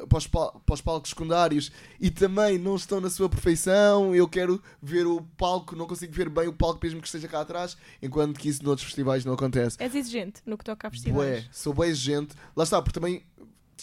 [0.08, 4.16] para, os, para os palcos secundários e também não estão na sua perfeição.
[4.16, 7.42] Eu quero ver o palco, não consigo ver bem o palco mesmo que esteja cá
[7.42, 9.78] atrás, enquanto que isso noutros festivais não acontece.
[9.80, 11.50] És exigente no que toca a festivais.
[11.52, 12.36] sou bem exigente.
[12.56, 13.24] Lá está, porque também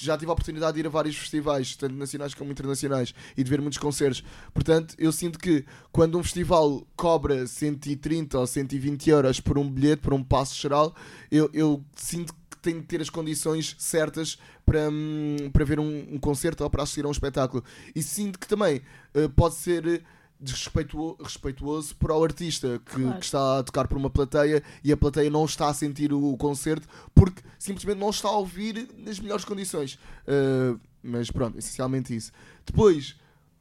[0.00, 3.50] já tive a oportunidade de ir a vários festivais, tanto nacionais como internacionais, e de
[3.50, 4.24] ver muitos concertos.
[4.52, 10.02] Portanto, eu sinto que quando um festival cobra 130 ou 120 euros por um bilhete,
[10.02, 10.94] por um passo geral,
[11.30, 16.14] eu, eu sinto que tenho de ter as condições certas para, hum, para ver um,
[16.14, 17.62] um concerto ou para assistir a um espetáculo.
[17.94, 18.80] E sinto que também
[19.12, 20.02] eh, pode ser
[20.40, 23.18] desrespeituoso respeituoso para o artista que, Claro.
[23.18, 26.32] que está a tocar por uma plateia e a plateia não está a sentir o,
[26.32, 29.94] o concerto porque simplesmente não está a ouvir nas melhores condições.
[30.26, 32.32] Uh, mas pronto, essencialmente isso.
[32.66, 33.16] Depois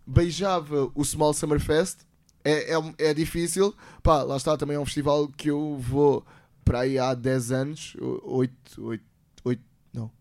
[0.05, 1.99] beijava o Small Summer Fest.
[2.43, 3.73] É, é, é difícil.
[4.01, 6.25] Pá, lá está, também é um festival que eu vou
[6.65, 7.95] para aí há 10 anos.
[7.99, 9.03] 8, 8,
[9.45, 10.11] 8, não.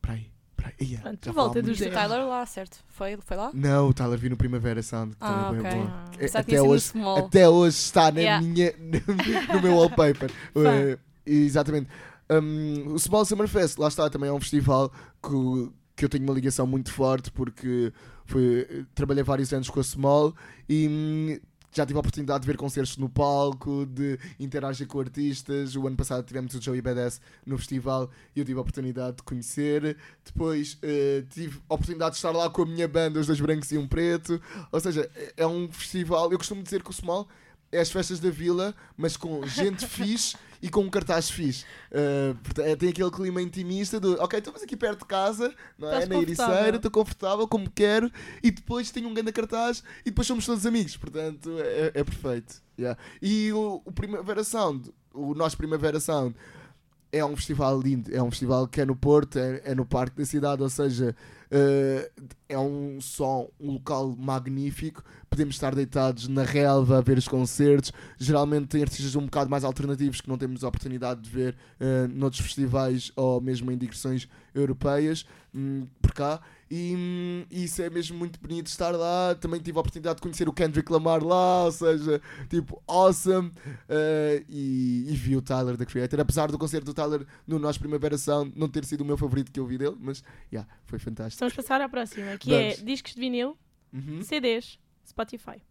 [0.00, 0.33] Para aí.
[0.64, 0.86] Para aí.
[0.92, 1.92] Ia, Pronto, volta dos muito.
[1.92, 2.78] O Tyler lá, certo?
[2.88, 3.50] Foi, foi lá?
[3.52, 5.12] Não, o Tyler vi no Primavera Sound.
[5.12, 5.70] que Ah, também ok.
[5.70, 5.86] foi bom.
[5.90, 6.04] Ah.
[6.12, 7.18] É- Pensava que até hoje, Small.
[7.18, 8.46] até hoje está na Yeah.
[8.46, 8.74] minha,
[9.52, 10.30] no meu wallpaper.
[10.54, 11.88] Uh, exatamente.
[12.30, 14.90] Um, o Small Summer Fest, lá está, também é um festival
[15.22, 17.92] que, que eu tenho uma ligação muito forte porque
[18.24, 20.34] foi, trabalhei vários anos com a Small
[20.68, 21.38] e hum,
[21.74, 25.74] já tive a oportunidade de ver concertos no palco, de interagir com artistas.
[25.74, 29.22] O ano passado tivemos o Joey Badass no festival e eu tive a oportunidade de
[29.24, 29.96] conhecer.
[30.24, 33.72] Depois eh, tive a oportunidade de estar lá com a minha banda, os dois brancos
[33.72, 34.40] e um preto.
[34.70, 36.30] Ou seja, é- é um festival.
[36.30, 37.28] Eu costumo dizer que o Small
[37.74, 41.64] é as festas da vila, mas com gente fixe e com um cartaz fixe.
[41.90, 45.92] Uh, é- tem aquele clima intimista do ok, estamos aqui perto de casa, não é?
[45.92, 48.10] Estás Na Ericeira, estou confortável como quero,
[48.42, 50.96] e depois tenho um grande cartaz e depois somos todos amigos.
[50.96, 52.62] Portanto, é, é perfeito.
[52.78, 52.98] Yeah.
[53.20, 56.34] E o, o Primavera Sound, o nosso Primavera Sound,
[57.12, 60.16] é um festival lindo, é um festival que é no Porto, é, é no Parque
[60.16, 61.14] da Cidade, ou seja,
[61.56, 62.10] eh,
[62.48, 65.04] é um som, um local magnífico.
[65.30, 67.92] Podemos estar deitados na relva a ver os concertos.
[68.18, 72.08] Geralmente tem artistas um bocado mais alternativos que não temos a oportunidade de ver eh,
[72.08, 76.40] noutros festivais ou mesmo em digressões europeias hum, por cá.
[76.70, 79.34] E isso é mesmo muito bonito estar lá.
[79.34, 83.48] Também tive a oportunidade de conhecer o Kendrick Lamar lá, ou seja, tipo, awesome.
[83.48, 87.78] Uh, e, e vi o Tyler da Creator, apesar do concerto do Tyler no nosso
[87.78, 90.22] Primavera Sound não ter sido o meu favorito que eu vi dele, mas
[90.52, 91.40] yeah, foi fantástico.
[91.40, 92.78] Vamos passar à próxima, que Vamos.
[92.80, 93.56] é discos de vinil,
[93.92, 94.22] Uhum.
[94.22, 95.62] CDs, Spotify.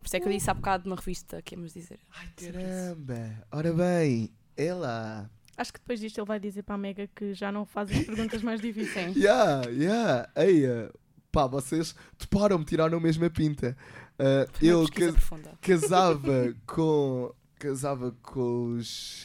[0.00, 2.00] Por isso é que eu disse há bocado na revista que íamos dizer.
[2.16, 3.46] Ai caramba!
[3.52, 5.30] Ora bem, ela.
[5.56, 8.04] Acho que depois disto ele vai dizer para a Mega que já não faz as
[8.04, 9.14] perguntas mais difíceis.
[9.16, 10.28] Yeah, yeah.
[10.36, 10.92] Ei, uh,
[11.30, 13.76] pá, vocês toparam-me, tiraram mesmo a pinta.
[14.18, 15.52] Uh, eu ca- profunda.
[15.60, 17.32] casava com.
[17.58, 19.24] Casava com os,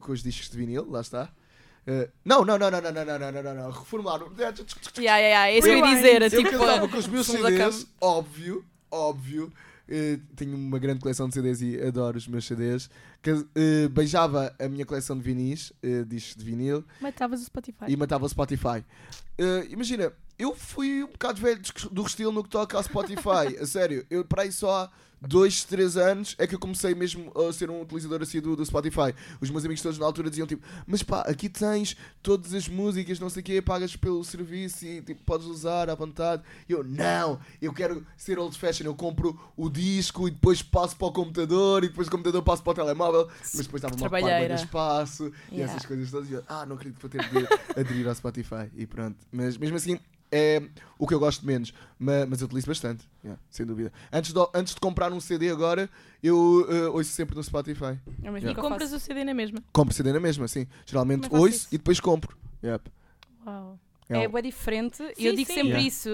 [0.00, 1.28] com os discos de vinil, lá está.
[1.86, 3.70] Uh, não, não, não, não, não, não, não, não, não, não, não.
[3.70, 4.32] Reformularam.
[4.38, 4.56] Yeah,
[4.98, 6.22] yeah, yeah, é isso eu ia dizer.
[6.22, 9.52] Eu tipo, casava com os meus CDs, óbvio, óbvio.
[9.88, 12.88] Eh, tenho uma grande coleção de CDs e adoro os meus CDs.
[13.22, 17.84] Cas- eh, beijava a minha coleção de vinis, eh, discos de vinil, Matavas o Spotify.
[17.88, 18.82] e matava o Spotify.
[19.36, 21.60] Eh, imagina, eu fui um bocado velho
[21.92, 23.56] do estilo no que toca ao Spotify.
[23.60, 24.90] a sério, eu para aí só
[25.24, 28.64] há dois, três anos é que eu comecei mesmo a ser um utilizador assíduo do
[28.64, 29.14] Spotify.
[29.40, 33.18] Os meus amigos todos na altura diziam tipo, mas pá, aqui tens todas as músicas,
[33.18, 36.42] não sei o quê, pagas pelo serviço e tipo, podes usar à vontade.
[36.68, 40.96] E eu, não, eu quero ser old fashion, eu compro o disco e depois passo
[40.96, 44.08] para o computador e depois do computador passo para o telemóvel, mas depois estava uma
[44.08, 44.54] Trabalheira.
[44.54, 45.72] de espaço e Yeah.
[45.72, 46.28] essas coisas todas.
[46.30, 49.16] E eu, ah, não acredito que vou ter de aderir ao Spotify e pronto.
[49.32, 49.98] Mas mesmo assim,
[50.32, 50.60] é
[50.98, 53.92] o que eu gosto menos, mas, mas eu utilizo bastante, yeah, sem dúvida.
[54.12, 55.88] Antes de, antes de comprar um CD agora,
[56.22, 57.98] eu eh, ouço sempre no Spotify.
[58.22, 58.50] É o mesmo.
[58.50, 59.58] E compras o CD na mesma.
[59.72, 60.66] Compro CD na mesma, sim.
[60.84, 61.68] Geralmente Também faço ouço isso.
[61.72, 62.36] e depois compro.
[62.62, 62.90] Yep.
[63.46, 63.78] Uau.
[64.08, 65.02] É bem diferente.
[65.02, 65.54] E Sim, eu digo sim.
[65.54, 65.88] sempre Yeah.
[65.88, 66.08] isso.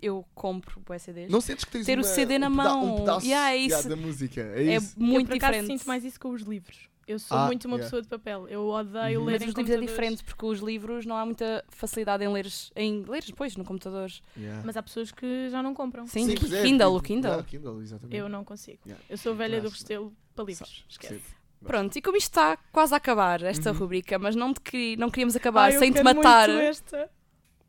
[0.00, 1.30] Eu compro bué CDs.
[1.30, 2.94] Não sentes que tens Ter o uma- CD na um peda- mão.
[2.94, 3.88] Um pedaço Yeah, é yeah, isso.
[3.88, 4.40] da música.
[4.40, 4.94] É, É isso.
[5.00, 5.78] muito eu por acaso diferente.
[5.78, 6.88] sinto mais isso com os livros.
[7.12, 7.84] Eu sou Ah, muito uma yeah.
[7.86, 8.48] pessoa de papel.
[8.48, 9.26] Eu odeio Uhum.
[9.26, 12.28] ler Mas em os livros é diferente porque os livros não há muita facilidade em
[12.32, 12.46] ler,
[12.76, 14.10] em ler depois no computador.
[14.36, 14.62] Yeah.
[14.64, 16.06] Mas há pessoas que já não compram.
[16.06, 17.30] Sim, Sim, pois é, Kindle, o Kindle.
[17.30, 18.16] yeah, Kindle, exatamente.
[18.16, 18.78] Eu não consigo.
[18.86, 19.04] Yeah.
[19.08, 19.68] Eu sou velha do.
[19.68, 20.84] Restelo para livros.
[20.88, 21.20] Esquece.
[21.64, 23.78] Pronto, e como isto está quase a acabar, esta Uhum.
[23.78, 26.60] rubrica, mas não, te queri- não queríamos acabar Ai, eu sem te quero matar, muito
[26.62, 27.10] esta.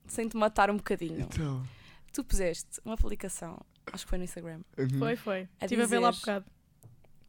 [0.07, 1.21] sem te matar um bocadinho.
[1.21, 1.63] Então.
[2.11, 3.59] Tu puseste uma publicação,
[3.91, 4.97] acho que foi no Instagram, uhum.
[4.99, 5.47] Foi, foi.
[5.61, 6.45] A Estive a ver lá há bocado.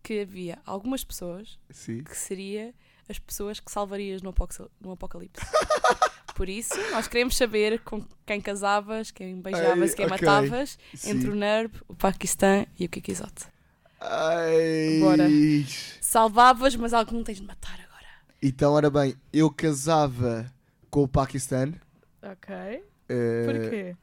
[0.04, 2.04] Que havia algumas pessoas Sim.
[2.04, 2.74] que seria
[3.08, 4.34] as pessoas que salvarias no,
[4.80, 5.42] no apocalipse.
[6.36, 10.18] Por isso, nós queremos saber com quem casavas, quem beijavas, Ai, quem ok.
[10.26, 11.10] matavas, Sim.
[11.10, 13.46] entre o NERB, o Paquistão e o Kikizote.
[14.00, 14.98] Ai.
[15.00, 15.24] Bora.
[16.00, 18.06] Salvavas, mas algum tens de matar agora.
[18.42, 20.52] Então, ora bem, eu casava
[20.90, 21.72] com o Paquistão.
[22.22, 22.54] Ok.
[23.08, 23.96] eh, Porquê?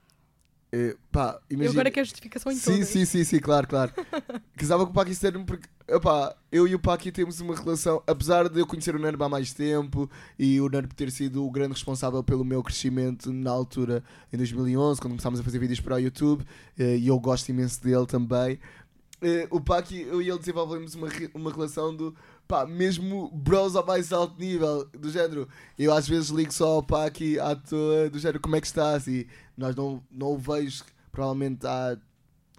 [0.72, 1.72] Eh, pá, Eu imagina.
[1.74, 2.88] agora quero justificação em sim, todas.
[2.88, 3.92] sim, sim, sim, claro, claro.
[4.56, 8.60] casava com o Paquistão porque, opá, eu e o Paqui temos uma relação, apesar de
[8.60, 12.24] eu conhecer o Nerb há mais tempo e o Nerb ter sido o grande responsável
[12.24, 16.46] pelo meu crescimento na altura, em 2011, quando começámos a fazer vídeos para o YouTube,
[16.80, 18.58] eh, e eu gosto imenso dele também.
[19.22, 22.16] Eh, o Paqui, eu e ele desenvolvemos uma, uma relação do
[22.48, 25.48] pá, mesmo bros ao mais alto nível, do género.
[25.78, 29.08] Eu às vezes ligo só ao Paqui à toa, do género, como é que estás?
[29.08, 29.28] E
[29.58, 31.98] nós não, não o vejo provavelmente há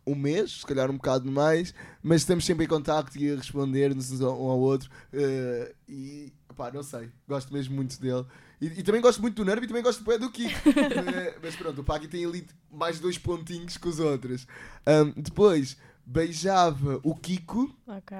[0.06, 4.20] um mês, se calhar um bocado mais, mas estamos sempre em contacto e a responder-nos
[4.20, 4.90] um ao outro.
[5.12, 8.24] eh, e pá, não sei, gosto mesmo muito dele.
[8.60, 10.50] E, e também gosto muito do Nerv e também gosto bué do Kiko.
[11.14, 14.46] Eh, mas pronto, o Paqui tem ali mais dois pontinhos que os outros.
[14.86, 17.74] Ahm, depois, beijava o Kiko.
[17.86, 18.16] Ok.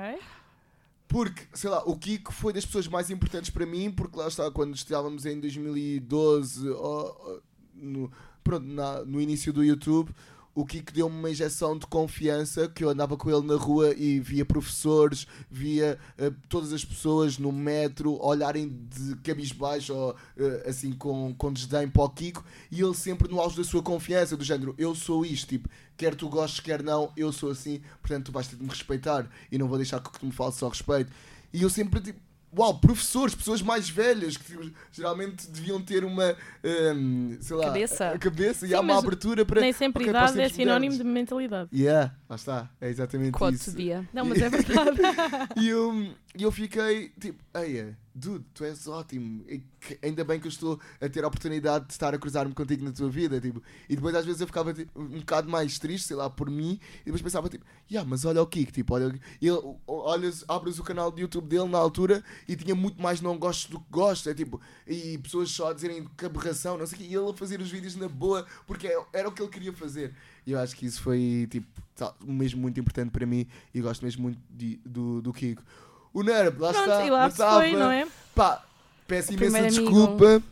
[1.13, 4.51] Porque, sei lá, o Kiko foi das pessoas mais importantes para mim, porque lá está,
[4.51, 7.39] quando estávamos em 2012, ó, ó,
[7.75, 8.11] no,
[8.43, 10.11] pronto, na- no início do YouTube,
[10.55, 14.21] o Kiko deu-me uma injeção de confiança, que eu andava com ele na rua e
[14.21, 20.93] via professores, via eh, todas as pessoas no metro olharem de cabisbaixo ou eh, assim
[20.93, 24.45] com, com desdém para o Kiko, e ele sempre no auge da sua confiança, do
[24.45, 28.33] género, eu sou isto, tipo, quer tu gostes, quer não, eu sou assim, portanto tu
[28.33, 31.11] vais ter de me respeitar e não vou deixar que tu me fales só respeito.
[31.53, 32.21] E eu sempre, tipo,
[32.57, 36.37] uau, professores, pessoas mais velhas que geralmente deviam ter uma,
[36.95, 38.09] hum, sei lá, Cabeça.
[38.11, 39.61] a cabeça e Sim, há uma abertura para.
[39.61, 41.71] Nem sempre ok, para os idade é sinónimo de mentalidade.
[41.73, 43.73] Yeah, lá está, é exatamente Quote isso.
[43.75, 44.07] dia.
[44.13, 45.01] Não, mas é verdade.
[45.57, 49.45] E eu, e eu fiquei tipo, eia, dude, tu és ótimo.
[49.81, 52.85] Que- ainda bem que eu estou a ter a oportunidade de estar a cruzar-me contigo
[52.85, 53.41] na tua vida.
[53.41, 53.63] Tipo.
[53.89, 56.79] E depois às vezes eu ficava tipo, um bocado mais triste, sei lá, por mim.
[57.03, 59.07] E depois pensava tipo, yeah, mas olha o Kiko, tipo, olha,
[59.41, 63.39] ele, olhas, abres o canal de YouTube dele na altura e tinha muito mais não
[63.39, 64.29] gosto do que gosto.
[64.29, 67.07] É tipo, e pessoas só a dizerem que aberração, não sei o quê.
[67.09, 69.73] E ele a fazer os vídeos na boa, porque é- era o que ele queria
[69.73, 70.15] fazer.
[70.47, 71.67] E eu acho que isso foi tipo,
[72.25, 75.63] mesmo muito importante para mim e gosto mesmo muito de- do, do Kiko.
[76.15, 77.07] O Nerb, lá Pronto, está.
[77.07, 78.07] e lá se foi, não é?
[78.35, 78.63] Pá,
[79.07, 79.91] peço imensa Primeiro amigo.
[80.07, 80.43] desculpa.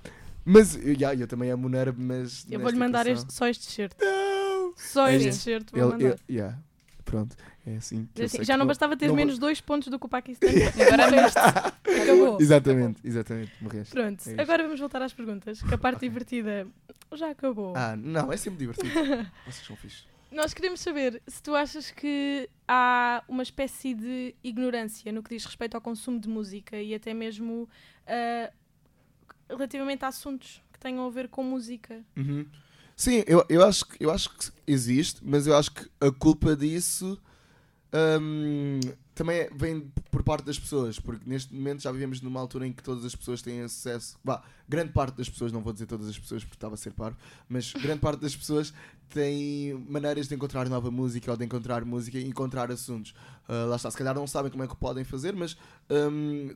[0.45, 2.45] Mas eu, já, eu também amo o Nerb, mas.
[2.45, 3.93] Eu nesta vou-lhe mandar equação- este, só este t-shirt.
[4.01, 4.73] Não!
[4.77, 5.31] Só É, este é.
[5.33, 6.05] t-shirt vou Ele, mandar.
[6.07, 6.59] ele, yeah.
[7.05, 8.09] Pronto, é assim.
[8.15, 9.89] que eu Assim, sei já que não vou- bastava ter não vou- menos dois pontos
[9.89, 10.49] do que o Paquistão.
[10.81, 11.39] Agora este.
[12.03, 12.41] Acabou.
[12.41, 13.53] Exatamente, exatamente.
[13.61, 13.93] Morreste.
[13.93, 14.41] Pronto, É isto.
[14.41, 16.09] agora vamos voltar às perguntas, que a parte Ok.
[16.09, 16.67] divertida
[17.15, 17.75] já acabou.
[17.77, 18.89] Ah, não, é sempre divertido.
[19.45, 20.07] Vocês são fixos.
[20.31, 25.45] Nós queremos saber se tu achas que há uma espécie de ignorância no que diz
[25.45, 27.69] respeito ao consumo de música e até mesmo
[28.07, 28.53] ah,
[29.49, 32.01] relativamente a assuntos que tenham a ver com música.
[32.17, 32.47] Uhum.
[32.97, 37.21] Sim, eu, eu, acho, eu acho que existe, mas eu acho que a culpa disso
[37.93, 38.81] hum,
[39.15, 42.73] também é- vem por parte das pessoas, porque neste momento já vivemos numa altura em
[42.73, 44.17] que todas as pessoas têm acesso.
[44.25, 46.93] Vá, grande parte das pessoas, não vou dizer todas as pessoas porque estava a ser
[46.93, 47.17] parvo,
[47.49, 48.73] mas grande parte das pessoas
[49.09, 53.15] tem maneiras de encontrar nova música ou de encontrar música e encontrar assuntos.
[53.49, 55.57] Ah, lá está, se calhar não sabem como é que podem fazer, mas
[55.91, 56.55] hum,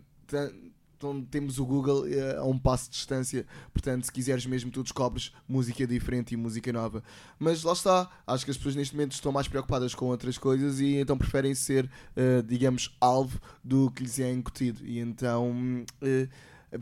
[0.98, 4.82] tem- temos o Google eh, a um passo de distância, portanto, se quiseres mesmo, tu
[4.82, 7.02] descobres música diferente e música nova.
[7.38, 10.80] Mas lá está, acho que as pessoas neste momento estão mais preocupadas com outras coisas
[10.80, 14.84] e então preferem ser, eh, digamos, alvo do que lhes é incutido.
[14.84, 16.28] E então eh,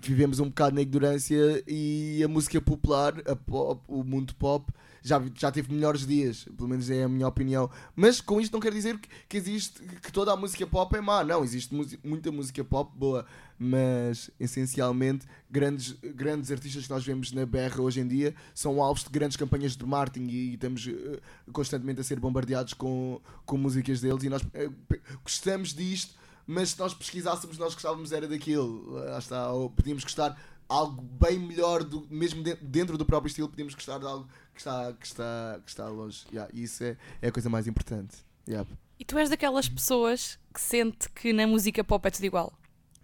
[0.01, 5.23] vivemos um bocado na ignorância e a música popular, a pop, o mundo pop, já,
[5.39, 7.69] já teve melhores dias, pelo menos é a minha opinião.
[7.95, 11.01] Mas com isto não quer dizer que, que existe que toda a música pop é
[11.01, 13.27] má, não, existe muita música pop boa,
[13.59, 19.05] mas essencialmente grandes, grandes artistas que nós vemos na berra hoje em dia são alvos
[19.05, 21.21] de grandes campanhas de marketing e estamos eh,
[21.53, 26.15] constantemente a ser bombardeados com, com músicas deles e nós pe- gostamos disto,
[26.47, 30.37] mas se nós pesquisássemos nós gostávamos era daquilo, lá está, ou podíamos gostar
[30.69, 34.61] algo bem melhor do, mesmo de- dentro do próprio estilo podíamos gostar de algo que
[34.61, 38.17] está, que está, que está longe Yeah, e isso é, é a coisa mais importante
[38.49, 38.69] yeah.
[38.99, 42.53] E tu és daquelas pessoas que sente que na música pop é tudo igual.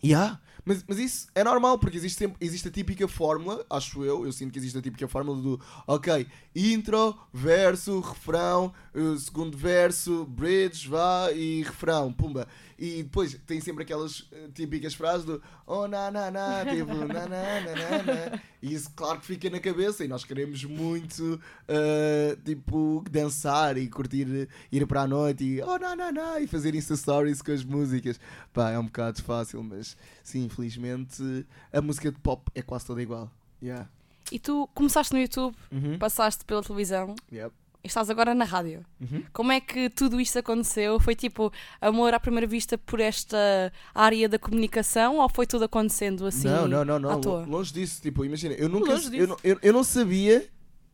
[0.04, 0.40] Yeah.
[0.64, 4.30] Mas, mas isso é normal, porque existe, sempre, existe a típica fórmula, acho eu, eu
[4.30, 10.86] sinto que existe a típica fórmula do ok, intro, verso, refrão, eh, segundo verso, bridge,
[10.86, 12.46] vá e refrão, pumba.
[12.78, 17.26] E depois tem sempre aquelas eh, típicas frases do oh na na na, tipo na
[17.26, 18.40] na na na na.
[18.62, 23.88] E isso claro que fica na cabeça e nós queremos muito eh, tipo dançar e
[23.88, 27.50] curtir, ir para a noite e oh na na na e fazer Insta Stories com
[27.50, 28.20] as músicas.
[28.52, 33.02] Pá, é um bocado fácil, mas sim, infelizmente a música de pop é quase toda
[33.02, 33.28] igual.
[33.60, 33.88] Yeah.
[34.30, 35.98] E tu começaste no YouTube, Uhum.
[35.98, 37.52] passaste pela televisão Yep.
[37.88, 38.84] Estás agora na rádio.
[39.00, 39.22] Uhum.
[39.32, 41.00] Como é que tudo isto aconteceu?
[41.00, 46.26] Foi tipo amor à primeira vista por esta área da comunicação ou foi tudo acontecendo
[46.26, 46.48] assim?
[46.48, 47.44] não, não, não, não.
[47.44, 50.46] Longe disso, tipo, imagina, eu nunca eu, eu, eu não sabia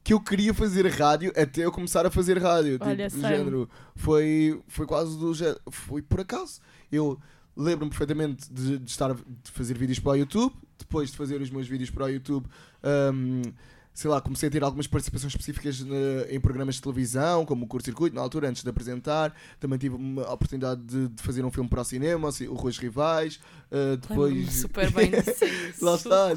[0.05, 2.79] que eu queria fazer rádio até eu começar a fazer rádio.
[2.81, 3.71] Olha, tipo, do género.
[3.97, 5.61] Foi, foi quase do género.
[5.71, 6.61] Foi por acaso.
[6.93, 7.19] Eu
[7.57, 11.51] lembro-me perfeitamente de, de estar de fazer vídeos para o YouTube, depois de fazer os
[11.51, 12.47] meus vídeos para o YouTube.
[13.13, 13.43] hum,
[13.95, 17.69] sei lá, comecei a ter algumas participações específicas na- em programas de televisão, como o
[17.69, 19.33] Curto Circuito, na altura, antes de apresentar.
[19.61, 22.77] Também tive uma oportunidade de, de fazer um filme para o cinema, assim, o Ruas
[22.77, 23.37] Rivais.
[23.71, 25.45] uh, depois super bem disso.
[25.45, 26.29] aí, Lá está.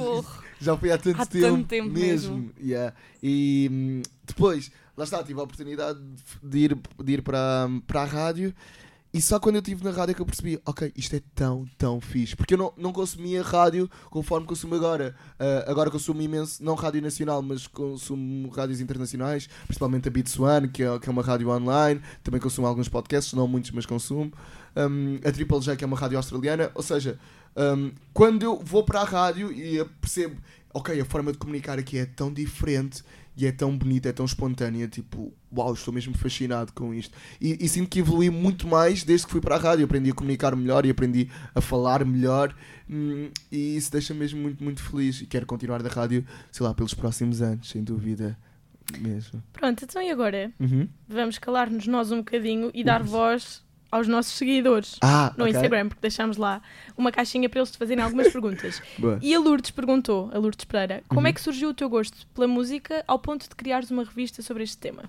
[0.62, 2.52] já foi há tanto Há tempo, tanto tempo mesmo.
[2.62, 2.94] Yeah.
[3.24, 8.02] E hum, depois, lá está, tive a oportunidade de- de ir, de ir para, para
[8.04, 8.54] a rádio.
[9.18, 11.68] E só quando eu estive na rádio é que eu percebi, ok, isto é tão,
[11.76, 12.36] tão fixe.
[12.36, 15.16] Porque eu não, não consumia rádio conforme consumo agora.
[15.40, 20.68] Ah, agora consumo imenso, não rádio nacional, mas consumo rádios internacionais, principalmente a Beats One,
[20.68, 22.00] que é, que é uma rádio online.
[22.24, 24.32] Também consumo alguns podcasts, não muitos, mas consumo.
[24.76, 26.70] Um, a Triple J, que é uma rádio australiana.
[26.76, 27.18] Ou seja,
[27.58, 30.40] um, quando eu vou para a rádio e percebo,
[30.72, 33.04] ok, a forma de comunicar aqui é tão diferente
[33.38, 37.16] e é tão bonita, é tão espontânea, tipo, uau, estou mesmo fascinado com isto.
[37.40, 39.86] E, e sinto que evolui muito mais desde que fui para a rádio.
[39.86, 42.56] Aprendi a comunicar melhor e aprendi a falar melhor.
[42.90, 45.22] hum, e isso deixa mesmo muito, muito feliz.
[45.22, 48.36] E quero continuar da rádio, sei lá, pelos próximos anos, sem dúvida
[49.00, 49.44] mesmo.
[49.54, 50.52] Pronto, então e agora?
[50.60, 50.90] Uhum.
[51.08, 54.98] Vamos calar-nos nós um bocadinho e dar voz aos nossos seguidores.
[55.02, 55.54] Ah, No ok.
[55.56, 56.62] Instagram, porque deixámos lá
[56.98, 58.82] uma caixinha para eles te fazerem algumas perguntas.
[59.00, 59.18] Boa.
[59.22, 61.28] E a Lourdes perguntou, a Lourdes Pereira, como Uhum.
[61.28, 64.64] é que surgiu o teu gosto pela música ao ponto de criares uma revista sobre
[64.64, 65.04] este tema?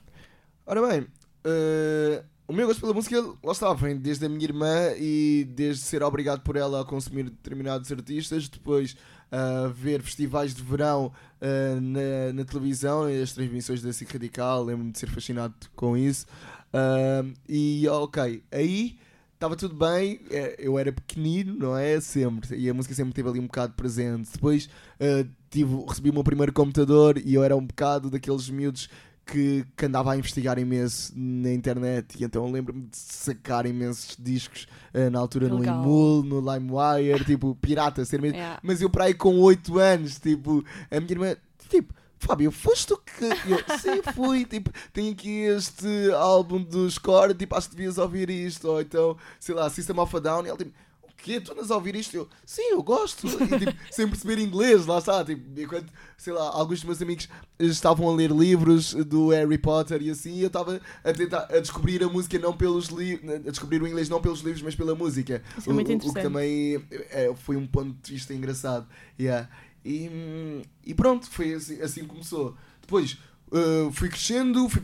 [0.67, 1.07] Ora bem,
[1.45, 5.83] eh, o meu gosto pela música, lá está, vem desde a minha irmã e desde
[5.83, 8.97] ser obrigado por ela a consumir determinados artistas, depois
[9.31, 14.65] a ver festivais de verão eh, na, na televisão e as transmissões da SIC Radical,
[14.65, 16.27] lembro-me de ser fascinado com isso.
[16.73, 18.97] Ah, e ok, aí
[19.35, 22.01] estava tudo bem, eh, eu era pequenino, não é?
[22.01, 24.31] Sempre, e a música sempre esteve ali um bocado presente.
[24.33, 24.69] Depois
[24.99, 28.89] eh, tive, recebi o meu primeiro computador e eu era um bocado daqueles miúdos
[29.25, 34.17] que, que andava a investigar imenso na internet e então eu lembro-me de sacar imensos
[34.19, 35.63] discos eh, na altura no.
[35.63, 38.37] Emul, no LimeWire, tipo, pirata, ser mesmo.
[38.37, 38.59] Yeah.
[38.63, 41.37] Mas eu para aí com 8 anos, tipo, a minha irmã,
[41.69, 43.25] tipo, Fábio, foste tu que.
[43.25, 44.45] Eu, sim, fui.
[44.45, 48.69] Tipo, tenho aqui este álbum do Score, tipo, acho que devias ouvir isto.
[48.69, 50.45] Ou então, sei lá, System of a Down.
[50.45, 51.41] E ela, tipo, o quê?
[51.41, 52.17] Tu andas a ouvir isto?
[52.17, 53.27] Eu, sim, eu gosto.
[53.27, 55.25] E, tipo, sem perceber inglês, lá está.
[55.25, 60.03] Tipo, enquanto, sei lá, alguns dos meus amigos estavam a ler livros do Harry Potter
[60.03, 63.81] e assim, eu estava a tentar a descobrir a música não pelos livros, a descobrir
[63.81, 65.43] o inglês não pelos livros, mas pela música.
[65.57, 66.23] Isso é muito o, o que interessante.
[66.23, 68.87] também é, foi um ponto de vista engraçado.
[69.19, 69.49] Yeah.
[69.89, 72.55] E, e pronto, foi assim, assim começou.
[72.83, 73.17] Depois
[73.51, 74.83] uh, fui crescendo, fui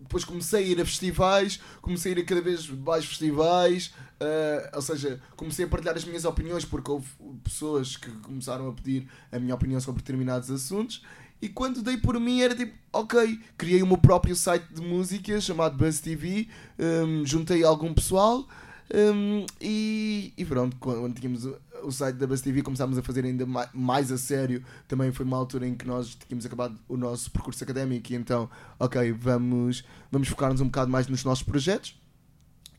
[0.00, 4.76] depois comecei a ir a festivais, comecei a ir a cada vez mais festivais, uh,
[4.76, 7.06] ou seja, comecei a partilhar as minhas opiniões porque houve
[7.44, 11.04] pessoas que começaram a pedir a minha opinião sobre determinados assuntos.
[11.42, 15.38] E quando dei por mim era tipo, ok, criei o meu próprio site de música
[15.38, 16.48] chamado Buzz TV,
[16.78, 18.48] um, juntei algum pessoal
[18.94, 21.44] um, e, e pronto, quando tínhamos
[21.86, 24.64] o, site da Buzz TV começámos a fazer ainda mais, a sério.
[24.88, 28.48] Também foi uma altura em que nós tínhamos acabado o nosso percurso académico e então,
[28.78, 31.98] ok, vamos, vamos focar-nos um bocado mais nos nossos projetos.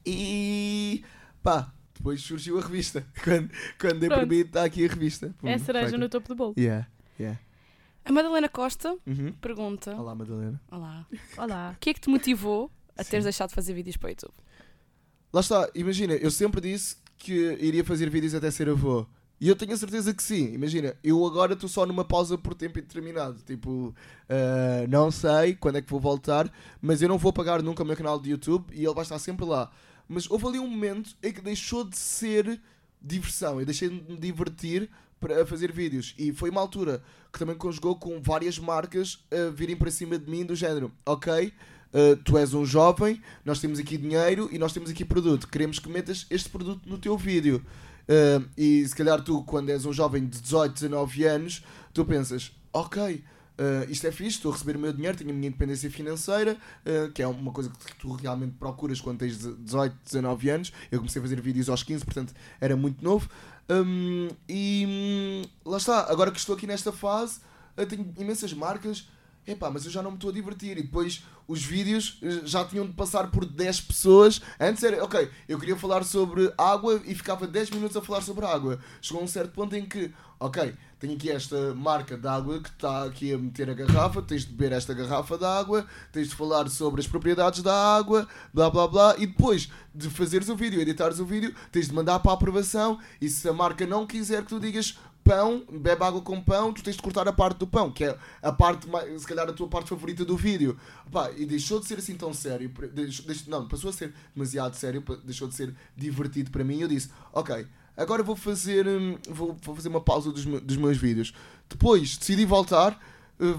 [0.05, 1.03] E
[1.43, 3.05] pá, depois surgiu a revista.
[3.23, 3.49] Quando,
[3.79, 5.33] quando dei por mim, está aqui a revista.
[5.39, 5.97] Pum, É a cereja feita.
[5.97, 6.53] no topo do bolo.
[6.57, 6.87] Yeah,
[7.19, 7.39] yeah.
[8.05, 9.33] A Madalena Costa Uhum.
[9.41, 10.61] pergunta: Olá, Madalena.
[10.71, 11.05] Olá.
[11.37, 11.73] Olá.
[11.75, 13.27] O que é que te motivou a teres Sim.
[13.27, 14.33] deixado de fazer vídeos para o YouTube?
[15.33, 19.05] Lá está, imagina, eu sempre disse que iria fazer vídeos até ser avô.
[19.39, 20.53] E eu tenho a certeza que sim.
[20.53, 23.37] Imagina, eu agora estou só numa pausa por tempo indeterminado.
[23.45, 23.93] Tipo,
[24.27, 26.51] ah, não sei quando é que vou voltar,
[26.81, 29.19] mas eu não vou apagar nunca o meu canal de YouTube e ele vai estar
[29.19, 29.71] sempre lá.
[30.07, 32.59] Mas houve ali um momento em que deixou de ser
[33.01, 33.59] diversão.
[33.59, 34.89] Eu deixei de me divertir
[35.19, 36.15] para fazer vídeos.
[36.17, 40.29] E foi uma altura que também conjugou com várias marcas a virem para cima de
[40.29, 40.91] mim do género.
[41.05, 41.53] Ok,
[41.93, 45.47] Uh, tu és um jovem, nós temos aqui dinheiro e nós temos aqui produto.
[45.47, 47.63] Queremos que metas este produto no teu vídeo.
[48.07, 51.63] Uh, e se calhar tu, quando és um jovem de 18, 19 anos,
[51.93, 53.23] tu pensas, ok,
[53.57, 56.57] uh, isto é fixe, estou a receber o meu dinheiro, tenho a minha independência financeira,
[56.85, 60.73] uh, que é uma coisa que tu realmente procuras quando tens 18, 19 anos.
[60.89, 63.29] Eu comecei a fazer vídeos aos 15, portanto era muito novo.
[63.69, 67.41] Um, e hum, lá está, agora que estou aqui nesta fase,
[67.89, 69.09] tenho imensas marcas.
[69.47, 70.77] Epá, mas eu já não me estou a divertir.
[70.77, 74.41] E depois os vídeos eh, já tinham de passar por 10 pessoas.
[74.59, 78.45] Antes era, ok, eu queria falar sobre água e ficava 10 minutos a falar sobre
[78.45, 78.77] água.
[79.01, 82.69] Chegou a um certo ponto em que, ok, tenho aqui esta marca de água que
[82.69, 86.35] está aqui a meter a garrafa, tens de beber esta garrafa de água, tens de
[86.35, 90.81] falar sobre as propriedades da água, blá blá blá, e depois de fazeres o vídeo,
[90.81, 92.99] editares o vídeo, tens de mandar para a aprovação.
[93.21, 94.97] E se a marca não quiser que tu digas
[95.27, 98.17] pão, bebe água com pão, tu tens de cortar a parte do pão, que é
[98.41, 100.77] a parte, se calhar, a tua parte favorita do vídeo.
[101.35, 102.71] E deixou de ser assim tão sério,
[103.47, 106.79] não, passou a ser demasiado sério, deixou de ser divertido para mim.
[106.79, 110.97] Eu disse, ok, agora vou fazer, hum, vou, vou fazer uma pausa dos, dos meus
[110.97, 111.33] vídeos.
[111.69, 112.97] Depois decidi voltar,
[113.39, 113.55] eh,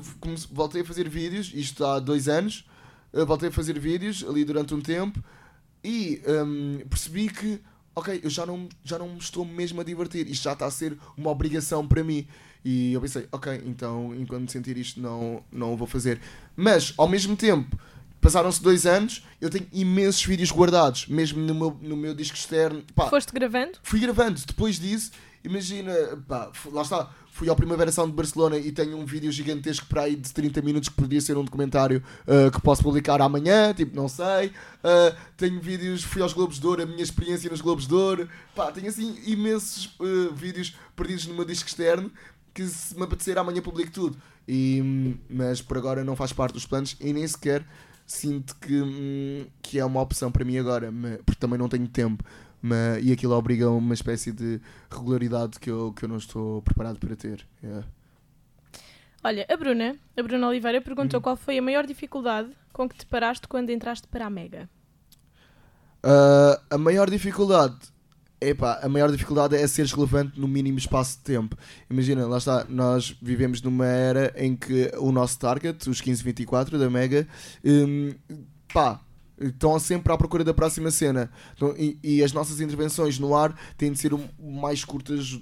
[0.50, 2.66] voltei a fazer vídeos, isto há dois anos,
[3.12, 5.22] eh, voltei a fazer vídeos ali durante um tempo
[5.84, 7.60] e hum, percebi que,
[7.98, 10.70] ok, eu já não, já não me estou mesmo a divertir, isto já está a
[10.70, 12.26] ser uma obrigação para mim.
[12.64, 16.20] E eu pensei, ok, então enquanto sentir isto não, não o vou fazer.
[16.56, 17.78] Mas, ao mesmo tempo,
[18.20, 22.82] passaram-se dois anos, eu tenho imensos vídeos guardados, mesmo no meu, no meu disco externo.
[22.94, 23.78] Pá, Foste gravando?
[23.82, 24.40] fui gravando.
[24.46, 25.12] Depois disso,
[25.44, 25.92] imagina,
[26.26, 27.10] pá, lá está.
[27.38, 30.60] Fui ao Primavera Sound de Barcelona e tenho um vídeo gigantesco para aí de 30
[30.60, 34.52] minutos que poderia ser um documentário ah, que posso publicar amanhã, tipo, não sei.
[34.82, 38.28] Ah, tenho vídeos, fui aos Globos de Ouro, a minha experiência nos Globos de Ouro.
[38.56, 42.10] Pá, tenho assim imensos ah, vídeos perdidos meu disco externo
[42.52, 44.18] que se me apetecer amanhã publico tudo.
[44.48, 47.64] E, hum, mas por agora não faz parte dos planos e nem sequer
[48.04, 50.92] sinto que, hum, que é uma opção para mim agora,
[51.24, 52.24] porque também não tenho tempo.
[52.60, 56.60] Mas, e aquilo obriga a uma espécie de regularidade que eu, que eu não estou
[56.62, 57.46] preparado para ter.
[57.62, 57.86] Yeah.
[59.22, 60.84] Olha, a Bruna, a Bruna Oliveira, Uhum.
[60.84, 64.68] perguntou qual foi a maior dificuldade com que te paraste quando entraste para a Mega.
[66.02, 67.76] Ah, a maior dificuldade.
[68.40, 71.56] Epá, a maior dificuldade é seres relevante no mínimo espaço de tempo.
[71.90, 76.88] Imagina, lá está, nós vivemos numa era em que o nosso target, os 1524 da
[76.88, 77.26] Mega,
[77.64, 78.14] hum,
[78.72, 79.00] pá,
[79.40, 81.30] estão sempre à procura da próxima cena.
[81.56, 85.40] Então, e, e as nossas intervenções no ar têm de ser o mais curtas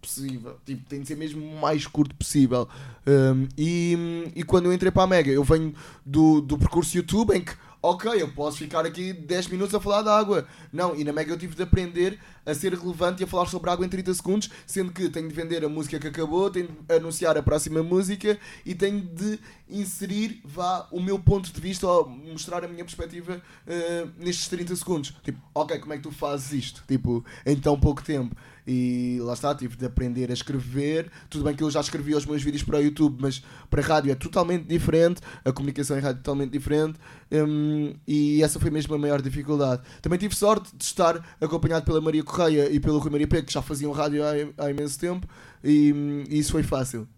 [0.00, 0.56] possível.
[0.64, 2.68] Tipo, tem de ser mesmo o mais curto possível.
[3.06, 5.74] Hum, e, e quando eu entrei para a Mega, eu venho
[6.04, 10.02] do, do percurso YouTube em que, ok, eu posso ficar aqui 10 minutos a falar
[10.02, 10.46] de água.
[10.72, 13.70] Não, e na Mega eu tive de aprender a ser relevante e a falar sobre
[13.70, 16.94] água em 30 segundos, sendo que tenho de vender a música que acabou, tenho de
[16.94, 22.08] anunciar a próxima música e tenho de inserir, vá, o meu ponto de vista ou
[22.08, 25.14] mostrar a minha perspectiva eh, nestes 30 segundos.
[25.22, 26.82] Tipo, ok, como é que tu fazes isto?
[26.88, 28.34] Tipo, em tão pouco tempo.
[28.70, 31.10] E lá está, tive de aprender a escrever.
[31.30, 33.84] Tudo bem que eu já escrevi os meus vídeos para o YouTube, mas para a
[33.84, 35.22] rádio é totalmente diferente.
[35.42, 36.98] A comunicação em rádio é totalmente diferente.
[37.32, 39.80] Hum, e essa foi mesmo a maior dificuldade.
[40.02, 43.50] Também tive sorte de estar acompanhado pela Maria Correia e pelo Rui Maria P, que
[43.50, 45.26] já faziam rádio há, há imenso tempo.
[45.64, 47.08] E, hum, e isso foi fácil.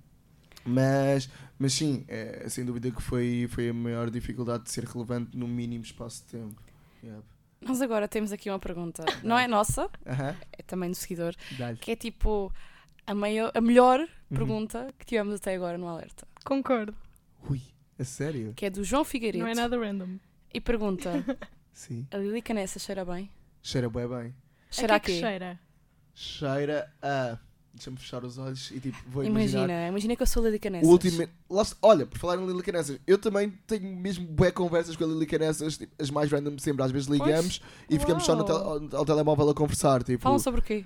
[0.64, 1.28] Mas,
[1.58, 5.48] mas sim, é, sem dúvida que foi, foi a maior dificuldade de ser relevante no
[5.48, 6.62] mínimo espaço de tempo.
[7.60, 11.76] Nós agora temos aqui uma pergunta, não é nossa, é também do seguidor, dá-lhe.
[11.78, 12.52] que é tipo.
[13.06, 14.36] A, maior, a melhor Uhum.
[14.36, 16.26] pergunta que tivemos até agora no alerta.
[16.44, 16.94] Concordo.
[17.50, 17.60] Ui,
[17.98, 18.52] a sério?
[18.54, 19.42] Que é do João Figueiredo.
[19.42, 20.18] Não é nada random.
[20.54, 21.10] E pergunta:
[21.72, 22.06] Sim.
[22.12, 23.28] a Lili Canessa cheira bem?
[23.62, 24.34] Cheira bem bem.
[24.70, 25.60] Cheira a que é que cheira?
[26.14, 27.38] Cheira a.
[27.72, 29.60] Deixa-me fechar os olhos e tipo, vou imaginar.
[29.64, 30.88] Imagina, imagina que eu sou a Lili O Canessas.
[30.88, 31.28] último.
[31.48, 35.04] lá está- Olha, por falar em Lili Canessas, eu também tenho mesmo bué conversas com
[35.04, 36.82] a Lili Canessas, tipo, as mais random sempre.
[36.82, 40.02] Às vezes ligamos e ficamos só no tel- ao, ao telemóvel a conversar.
[40.02, 40.84] Tipo, Falam sobre o quê?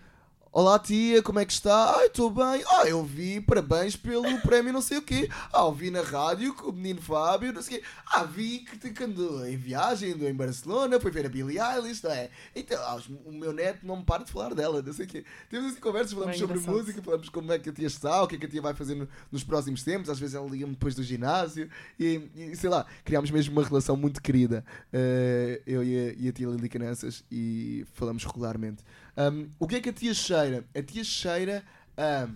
[0.56, 1.96] Olá tia, como é que está?
[1.96, 2.62] Ai, estou bem.
[2.68, 5.28] Ah, eu vi, parabéns pelo prémio não sei o quê.
[5.52, 7.86] Ah, ouvi na rádio com o menino Fábio, não sei o quê.
[8.06, 11.58] Ah, vi que, te- que andou em viagem, andou em Barcelona, foi ver a Billie
[11.58, 12.30] Eilish, não é?
[12.54, 15.24] Então, ah, o meu neto não me para de falar dela, não sei o quê.
[15.50, 18.36] Temos assim conversas, falamos sobre música, falamos como é que a tia está, o que
[18.36, 20.08] é que a tia vai fazer no- nos próximos tempos.
[20.08, 23.96] Às vezes ela liga-me depois do ginásio e, e, sei lá, criámos mesmo uma relação
[23.96, 28.84] muito querida, eh, eu e a, e a tia Lili Canessas, e falamos regularmente.
[29.16, 30.64] Um, o que é que a tia cheira?
[30.74, 31.64] A tia cheira
[31.96, 32.26] a.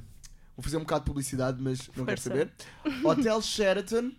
[0.56, 2.50] Vou fazer um bocado de publicidade, mas não quero saber.
[3.04, 4.10] Hotel Sheraton.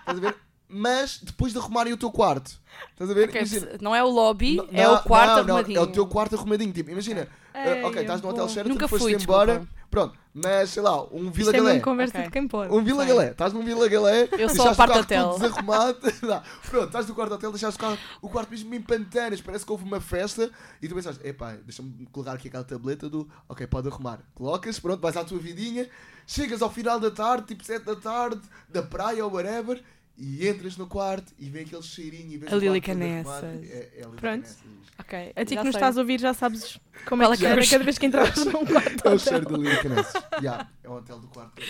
[0.00, 0.36] Estás a ver?
[0.68, 2.60] Mas depois de arrumarem o teu quarto.
[2.92, 3.28] Estás a ver?
[3.28, 3.78] Ok, Imagina.
[3.80, 5.78] não é o lobby, Não, é o quarto não, não, arrumadinho.
[5.78, 6.72] É o teu quarto arrumadinho.
[6.72, 7.26] Tipo, imagina.
[7.54, 8.48] Ei, ah, ok, estás no Hotel.
[8.48, 9.66] Sheraton, Nunca depois fui, de embora.
[9.90, 11.70] Pronto, mas sei lá, um Vila Isto é Galé.
[11.72, 12.24] mesmo conversa Ok.
[12.26, 12.72] de quem pode.
[12.74, 13.14] Um Vila Sei.
[13.14, 15.38] Galé, estás num Vila Galé, Eu sou deixaste a o parte carro hotel.
[15.38, 19.40] desarrumado, Não, pronto, estás no quarto hotel, deixaste o, carro, o quarto mesmo em pantanas,
[19.40, 23.28] parece que houve uma festa e tu pensaste, epá, deixa-me colocar aqui aquela tableta do,
[23.48, 24.20] ok, pode arrumar.
[24.34, 25.88] Colocas, pronto, vais à tua vidinha,
[26.26, 29.82] chegas ao final da tarde, tipo 7 da tarde, da praia ou whatever,
[30.18, 33.44] e entras no quarto e vem aquele cheirinho e vês A o Lili Canessas.
[33.44, 34.16] É, é Pronto.
[34.20, 34.58] Canessas.
[34.98, 37.46] Ok, A ti já que nos estás a ouvir já sabes como é é que
[37.46, 40.22] é cheira o cada vez que entras num quarto É o cheiro da Lili Canessas.
[40.40, 41.62] Yeah, é um hotel do quarto.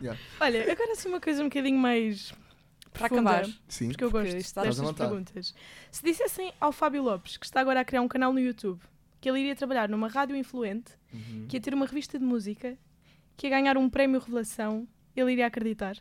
[0.00, 0.20] Yeah.
[0.40, 2.32] Olha, agora assim uma coisa um bocadinho mais
[2.92, 3.52] Para profunda, acabar.
[3.68, 3.88] Sim.
[3.88, 5.54] porque eu Porque gosto à destas perguntas.
[5.90, 8.80] Se dissessem ao Fábio Lopes, que está agora a criar um canal no YouTube,
[9.20, 11.46] que ele iria trabalhar numa rádio influente, Uhum.
[11.48, 12.76] que ia ter uma revista de música,
[13.36, 15.96] que ia ganhar um prémio revelação, ele iria acreditar?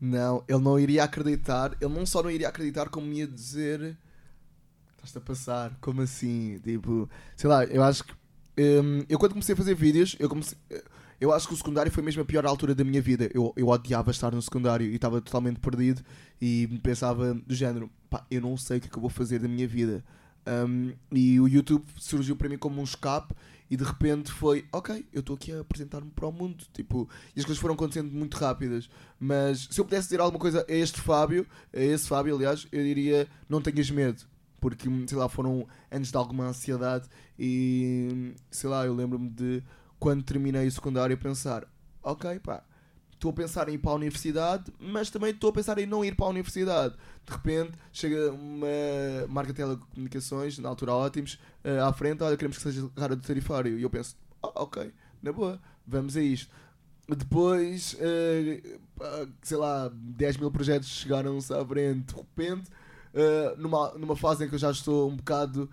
[0.00, 1.76] Não, ele não iria acreditar.
[1.80, 3.96] Ele não só não iria acreditar, como ia dizer.
[4.92, 5.76] Estás-te a passar?
[5.80, 6.58] Como assim?
[6.62, 8.12] Tipo, sei lá, eu acho que.
[8.58, 10.56] hum, eu quando comecei a fazer vídeos, eu comecei.
[11.20, 13.28] Eu acho que o secundário foi mesmo a pior altura da minha vida.
[13.34, 16.00] Eu, eu odiava estar no secundário e estava totalmente perdido
[16.40, 19.40] e pensava do género, pá, eu não sei o que é que eu vou fazer
[19.40, 20.04] da minha vida.
[20.46, 23.34] Um, e o YouTube surgiu para mim como um escape
[23.70, 26.64] e de repente foi, ok, eu estou aqui a apresentar-me para o mundo.
[26.72, 28.88] Tipo, e as coisas foram acontecendo muito rápidas.
[29.20, 32.82] Mas se eu pudesse dizer alguma coisa a este Fábio, a esse Fábio, aliás, eu
[32.82, 34.24] diria: não tenhas medo.
[34.60, 37.08] Porque, sei lá, foram anos de alguma ansiedade
[37.38, 39.62] e, sei lá, eu lembro-me de
[40.00, 41.64] quando terminei o secundário pensar:
[42.02, 42.64] ok, pá,
[43.18, 46.04] estou a pensar em ir para a universidade, mas também estou a pensar em não
[46.04, 46.94] ir para a universidade.
[47.26, 48.66] De repente chega uma
[49.28, 53.22] marca de telecomunicações, na altura ótimos, eh, à frente, olha, queremos que seja rara do
[53.22, 53.76] tarifário.
[53.76, 56.50] E eu penso, ah, ok, na boa, vamos a isto.
[57.08, 58.62] Depois, eh,
[59.42, 62.70] sei lá, 10 mil projetos chegaram-se à frente, de repente,
[63.14, 65.68] eh, numa, numa fase em que eu já estou um bocado,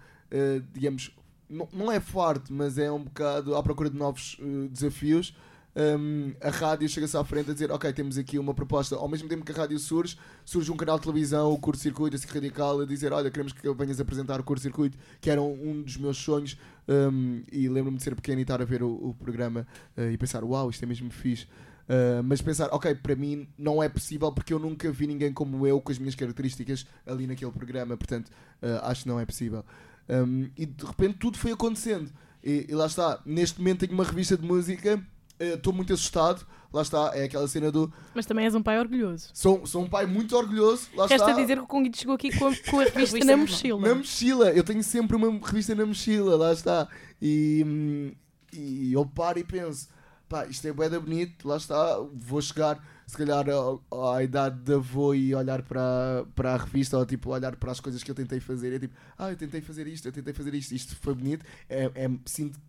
[0.74, 1.16] digamos,
[1.48, 4.38] não, não é forte, mas é um bocado à procura de novos
[4.72, 5.36] desafios.
[5.76, 8.96] Um, a rádio chega-se à frente a dizer: Ok, temos aqui uma proposta.
[8.96, 12.16] Ao mesmo tempo que a rádio surge, surge um canal de televisão, o Curto Circuito,
[12.16, 15.82] assim radical, a dizer: Olha, queremos que venhas apresentar o Curto Circuito, que era um,
[15.82, 16.58] dos meus sonhos.
[16.88, 19.68] Um, e lembro-me de ser pequeno e estar a ver o, o programa
[19.98, 21.46] uh, e pensar: Uau, isto é mesmo fixe.
[21.86, 25.68] Uh, mas pensar, ok, para mim não é possível porque eu nunca vi ninguém como
[25.68, 28.30] eu com as minhas características ali naquele programa, portanto
[28.64, 29.64] uh, acho que não é possível.
[30.10, 32.12] Um, e de repente tudo foi acontecendo.
[32.44, 35.04] E, e lá está, neste momento tenho uma revista de música,
[35.40, 36.46] estou muito assustado.
[36.74, 37.92] Lá está, é aquela cena do.
[38.14, 39.30] Mas também és um pai orgulhoso.
[39.34, 40.90] Sou, sou um pai muito orgulhoso.
[40.94, 41.40] Lá Resta está.
[41.42, 43.88] dizer que o Conguito chegou aqui com a, com a revista na mochila.
[43.88, 46.88] Na mochila, eu tenho sempre uma revista na mochila, lá está.
[47.22, 48.14] E,
[48.52, 49.88] e eu paro e penso,
[50.28, 53.82] pá, isto é bué da bonito, lá está, vou chegar se calhar ao-
[54.14, 57.80] à idade de avô e olhar para, para a revista ou tipo olhar para as
[57.80, 60.54] coisas que eu tentei fazer é tipo, ah, eu tentei fazer isto, eu tentei fazer
[60.56, 62.60] isto, isto foi bonito, é, é- sinto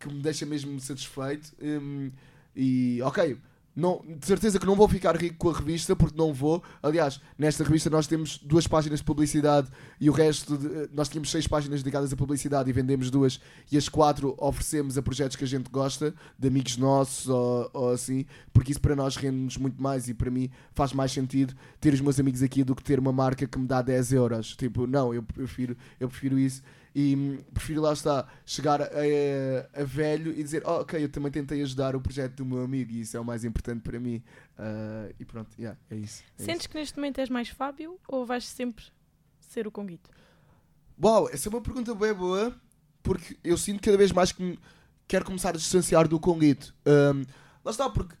[0.00, 2.10] que me deixa mesmo satisfeito hum,
[2.56, 3.36] e ok.
[3.76, 6.60] Não, de certeza que não vou ficar rico com a revista porque não vou.
[6.82, 9.68] Aliás, nesta revista nós temos duas páginas de publicidade
[10.00, 13.40] e o resto de- nós tínhamos seis páginas dedicadas a publicidade e vendemos duas
[13.70, 17.90] e as quatro oferecemos a projetos que a gente gosta, de amigos nossos ou, ou
[17.90, 21.94] assim, porque isso para nós rende-nos muito mais e para mim faz mais sentido ter
[21.94, 24.56] os meus amigos aqui do que ter uma marca que me dá 10 euros.
[24.56, 26.60] Tipo, não, eu prefiro, eu prefiro isso
[26.94, 31.08] e hum, prefiro lá está chegar a, a- a velho e dizer oh, ok, eu
[31.08, 33.98] também tentei ajudar o projeto do meu amigo e isso é o mais importante para
[34.00, 34.22] mim
[34.58, 38.26] Ah, e pronto, yeah, é isso, é Sentes que neste momento és mais Fábio ou
[38.26, 38.84] vais sempre
[39.40, 40.10] ser o Conguito?
[41.02, 42.54] Uau, essa é uma pergunta bem boa
[43.02, 44.58] porque eu sinto cada vez mais que,
[45.08, 46.74] quero começar a distanciar do Conguito.
[46.86, 47.24] Um,
[47.64, 48.14] lá está, porque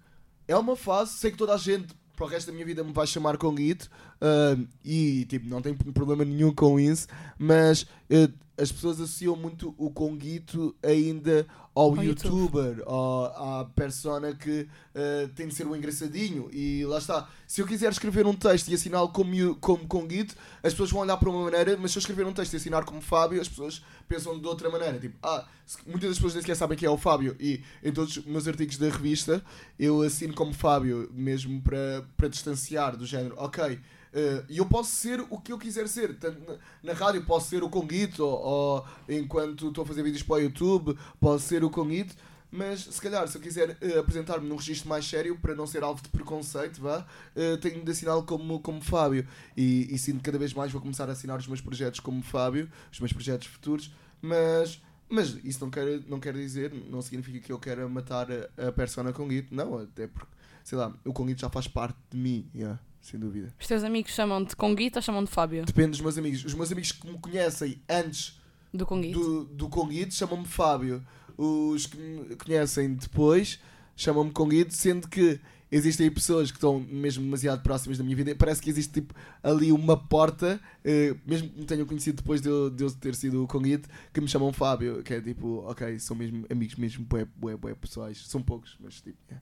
[0.48, 2.92] é uma fase, sei que toda a gente para o resto da minha vida me
[2.92, 3.90] vai chamar Conguito
[4.22, 7.06] um, e tipo, não tenho problema nenhum com isso,
[7.38, 14.34] mas uh, as pessoas associam muito o Conguito ainda ao, Ao youtuber, ao- à persona
[14.34, 16.50] que uh, tem de ser um engraçadinho.
[16.52, 17.26] E lá está.
[17.46, 21.16] Se eu quiser escrever um texto e assiná-lo como, como Conguito, as pessoas vão olhar
[21.16, 23.82] para uma maneira, mas se eu escrever um texto e assinar como Fábio, as pessoas
[24.06, 24.98] pensam de outra maneira.
[24.98, 25.46] Tipo, ah,
[25.86, 27.34] muitas das pessoas nem sequer sabem quem é o Fábio.
[27.40, 29.42] E em todos os meus artigos da revista,
[29.78, 33.36] eu assino como Fábio, mesmo para, para distanciar do género.
[33.38, 33.80] Ok.
[34.12, 36.16] Eh, E eu posso ser o que eu quiser ser.
[36.22, 40.40] Na, na rádio posso ser o Conguito, ou, enquanto estou a fazer vídeos para o
[40.40, 42.14] YouTube, posso ser o Conguito.
[42.52, 45.84] Mas se calhar, se eu quiser eh, apresentar-me num registro mais sério, para não ser
[45.84, 47.06] alvo de preconceito, vá,
[47.36, 49.26] eh, tenho de assiná-lo como, como Fábio.
[49.56, 52.68] E, e sinto cada vez mais vou começar a assinar os meus projetos como Fábio,
[52.90, 53.94] os meus projetos futuros.
[54.20, 58.68] Mas, mas isso não quer, não quer dizer, não significa que eu quero matar a,
[58.68, 59.54] a persona Conguito.
[59.54, 60.32] Não, até porque,
[60.64, 63.52] sei lá, o Conguito já faz parte de mim, yeah, sem dúvida.
[63.58, 65.64] Os teus amigos chamam-te Conguito ou chamam-te Fábio?
[65.64, 66.44] Depende dos meus amigos.
[66.44, 68.40] Os meus amigos que me conhecem antes
[68.72, 69.18] Do Conguito.
[69.18, 71.04] do, do Conguito chamam-me Fábio.
[71.36, 73.58] Os que me conhecem depois
[73.96, 75.40] chamam-me Conguito, sendo que
[75.72, 78.34] existem aí pessoas que estão mesmo demasiado próximas da minha vida.
[78.34, 82.48] Parece que existe tipo ali uma porta, eh, mesmo que me tenham conhecido depois de
[82.48, 85.98] eu, de eu ter sido o Conguito, que me chamam Fábio, que é tipo, ok,
[85.98, 88.26] são mesmo amigos mesmo bué, bué, bué pessoais.
[88.26, 89.34] São poucos, mas tipo, é,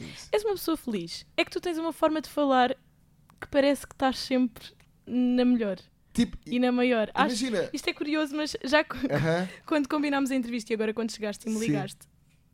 [0.00, 0.28] é isso.
[0.32, 1.24] És uma pessoa feliz.
[1.36, 2.76] É que tu tens uma forma de falar
[3.40, 4.64] que parece que estás sempre
[5.06, 5.78] na melhor
[6.12, 7.10] Tipo, e na maior.
[7.14, 7.70] Acho- imagina.
[7.72, 9.48] Isto é curioso, mas já co- Aham.
[9.66, 11.66] quando combinámos a entrevista e agora quando chegaste e me Sim.
[11.66, 11.98] ligaste,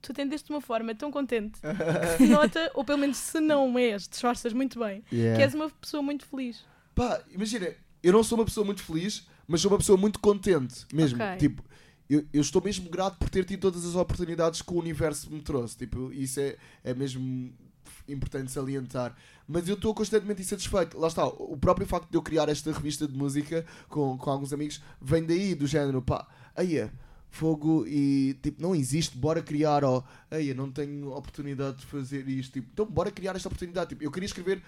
[0.03, 3.79] tu atendeste de uma forma tão contente que se nota, ou pelo menos se não
[3.79, 5.37] és, disfarças muito bem, Yeah.
[5.39, 6.63] que és uma pessoa muito feliz.
[6.95, 7.69] Pá, imagina,
[8.03, 11.23] eu não sou uma pessoa muito feliz, mas sou uma pessoa muito contente, mesmo.
[11.23, 11.37] Ok.
[11.39, 11.65] Tipo,
[12.11, 15.41] eu, eu estou mesmo grato por ter tido todas as oportunidades que o universo me
[15.41, 15.75] trouxe.
[15.79, 17.51] Tipo, isso é, é mesmo
[18.09, 19.17] importante salientar.
[19.47, 20.99] Mas eu estou constantemente insatisfeito.
[20.99, 24.53] Lá está, o próprio facto de eu criar esta revista de música com, com alguns
[24.53, 26.27] amigos vem daí, do género, pá,
[26.57, 26.91] aí é.
[27.31, 32.29] Fogo e tipo, não existe, bora criar, ó, ei, eu não tenho oportunidade de fazer
[32.29, 33.89] isto, tipo, então bora criar esta oportunidade.
[33.89, 34.63] Tipo, eu queria escrever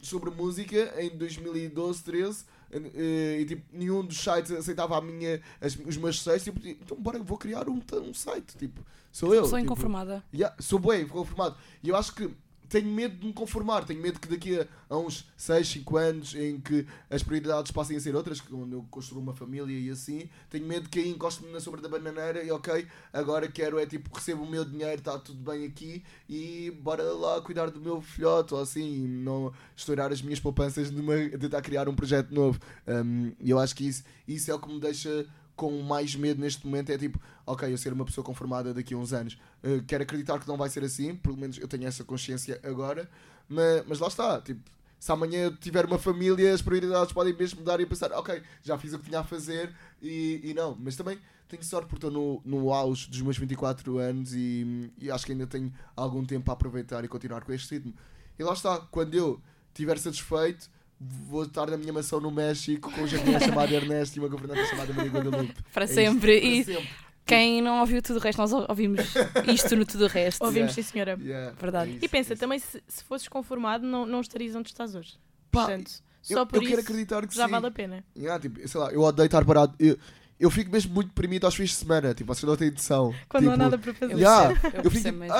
[0.00, 5.76] sobre música em 2012, 13 eh, e tipo, nenhum dos sites aceitava a minha, as-
[5.86, 9.42] os meus sites, tipo, então bora, vou criar um, um site, tipo, sou eu.
[9.46, 10.24] Sou tipo, inconformada.
[10.34, 11.56] Yeah, sou bem conformado.
[11.80, 12.28] E eu acho que
[12.70, 13.84] tenho medo de me conformar.
[13.84, 14.58] Tenho medo que daqui
[14.88, 18.86] a, uns 6, 5 anos em que as prioridades passem a ser outras, quando eu
[18.90, 22.50] construo uma família e assim, tenho medo que aí encoste-me na sombra da bananeira e
[22.50, 27.02] ok, agora quero é tipo, recebo o meu dinheiro, está tudo bem aqui e bora
[27.02, 30.90] lá cuidar do meu filhote ou assim, não estourar as minhas poupanças
[31.34, 32.60] a tentar criar um projeto novo.
[32.86, 35.26] Um, eu acho que isso, isso é o que me deixa
[35.60, 38.96] com mais medo neste momento é tipo, ok, eu ser uma pessoa conformada daqui a
[38.96, 39.34] uns anos.
[39.62, 43.06] Uh, quero acreditar que não vai ser assim, pelo menos eu tenho essa consciência agora,
[43.46, 44.62] mas, mas lá está, tipo,
[44.98, 48.94] se amanhã tiver uma família, as prioridades podem mesmo mudar e pensar, ok, já fiz
[48.94, 52.40] o que tinha a fazer e, e não, mas também tenho sorte porque estou no,
[52.42, 56.54] no auge dos meus 24 anos e, e acho que ainda tenho algum tempo a
[56.54, 57.92] aproveitar e continuar com este ritmo.
[58.38, 59.38] E lá está, quando eu
[59.74, 60.70] estiver satisfeito,
[61.00, 64.64] vou estar na minha mansão no México com um jardineiro chamado Ernesto e uma governanta
[64.66, 65.54] chamada Maria Guadalupe.
[65.72, 66.40] Para É isto, sempre.
[66.40, 66.90] para E sempre.
[67.24, 69.00] quem não ouviu tudo o resto, nós ouvimos
[69.46, 70.44] isto no tudo o resto.
[70.44, 70.74] Ouvimos, Yeah.
[70.74, 71.18] sim, senhora.
[71.22, 71.90] Yeah, Verdade.
[71.90, 74.94] é isso, E pensa, é também se, se fosses conformado, não, não estarias onde estás
[74.94, 75.14] hoje.
[75.50, 75.90] Pá, Portanto,
[76.28, 77.50] eu, só por eu isso quero acreditar que já sim.
[77.50, 78.04] vale a pena.
[78.16, 79.74] Yeah, tipo, sei lá, eu odeio estar parado.
[79.78, 79.96] Eu,
[80.38, 82.12] eu fico mesmo muito deprimido aos fins de semana.
[82.14, 83.14] Tipo, vocês não têm noção.
[83.28, 84.12] Quando não há tipo, nada para fazer.
[84.12, 85.34] Eu Yeah, eu eu fico tipo, mesmo.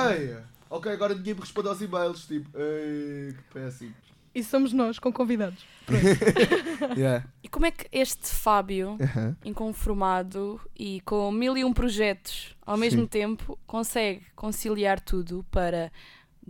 [0.71, 2.27] ok, agora ninguém me responde aos e-mails.
[2.27, 3.95] Tipo, ei, que péssimo.
[4.35, 5.65] E somos nós, com convidados.
[6.97, 7.27] Yeah.
[7.43, 8.97] E como é que este Fábio,
[9.45, 13.07] inconformado e com mil e um projetos ao mesmo Sim.
[13.07, 15.93] tempo, consegue conciliar tudo para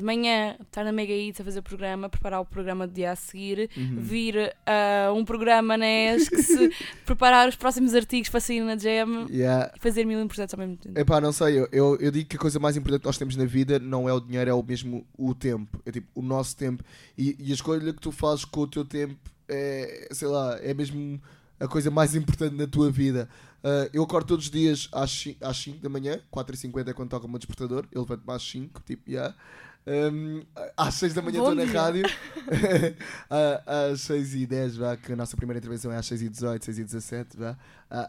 [0.00, 3.12] de manhã estar na Mega Hits a fazer o programa, preparar o programa do dia
[3.12, 3.96] a seguir, Uhum.
[4.00, 6.70] vir a um programa na ESC,
[7.06, 9.72] preparar os próximos artigos para sair na Jam Yeah.
[9.76, 10.98] e fazer mil projetos ao mesmo tempo.
[10.98, 13.36] Epá, não sei, eu, eu, eu digo que a coisa mais importante que nós temos
[13.36, 15.80] na vida não é o dinheiro, é o mesmo o tempo.
[15.86, 16.82] É tipo, o nosso tempo.
[17.16, 19.16] E, e a escolha que tu fazes com o teu tempo
[19.48, 21.20] é, sei lá, é mesmo
[21.58, 23.28] a coisa mais importante na tua vida.
[23.62, 27.10] Ah, eu acordo todos os dias às 5, às 5 da manhã, 4h50 é quando
[27.10, 29.34] toca o meu despertador, eu levanto-me às 5, tipo, yeah.
[29.86, 30.42] Um,
[30.76, 32.04] às 6 da manhã estou na rádio,
[33.66, 36.64] às 6 e 10 vá, que a nossa primeira intervenção é às 6 e 18,
[36.64, 37.56] 6 e 17 vá.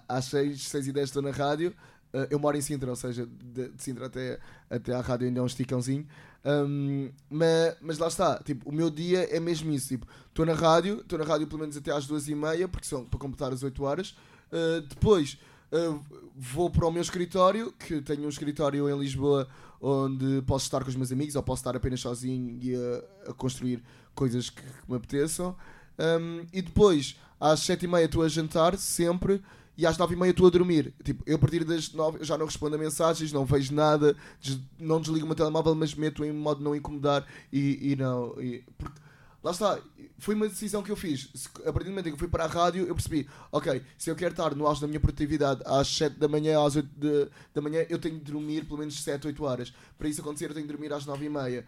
[0.08, 1.74] Às 6, 6 e 10 estou na rádio,
[2.14, 4.38] Uh, eu moro em Sintra, ou seja, de, de Sintra até,
[4.70, 6.06] até à rádio ainda é um esticãozinho.
[6.44, 9.90] Um, mas, mas lá está, tipo, o meu dia é mesmo isso.
[9.90, 12.86] Tipo, estou na rádio, estou na rádio pelo menos até às duas e meia, porque
[12.86, 14.10] são para completar as 8 horas.
[14.52, 15.38] Uh, depois
[15.72, 16.04] uh,
[16.36, 19.48] vou para o meu escritório, que tenho um escritório em Lisboa
[19.82, 23.34] onde posso estar com os meus amigos ou posso estar apenas sozinho e a, a
[23.34, 25.56] construir coisas que, que me apeteçam.
[25.98, 29.42] Um, e depois, às sete e meia estou a jantar, sempre,
[29.78, 30.94] e às nove e meia estou a dormir.
[31.04, 34.60] Tipo, eu a partir das nove já não respondo a mensagens, não vejo nada, des
[34.80, 38.40] não desligo o meu telemóvel, mas meto em modo não incomodar e, e não.
[38.40, 39.01] E, porque,
[39.44, 39.80] lá está,
[40.20, 41.30] foi uma decisão que eu fiz.
[41.66, 44.10] A partir do momento em que eu fui para a rádio, eu percebi, ok, se
[44.10, 47.28] eu quero estar no auge da minha produtividade às 7 da manhã, às 8 de,
[47.54, 49.74] da manhã, eu tenho de dormir pelo menos 7, 8 horas.
[49.98, 51.66] Para isso acontecer, eu tenho de dormir às 9 e meia,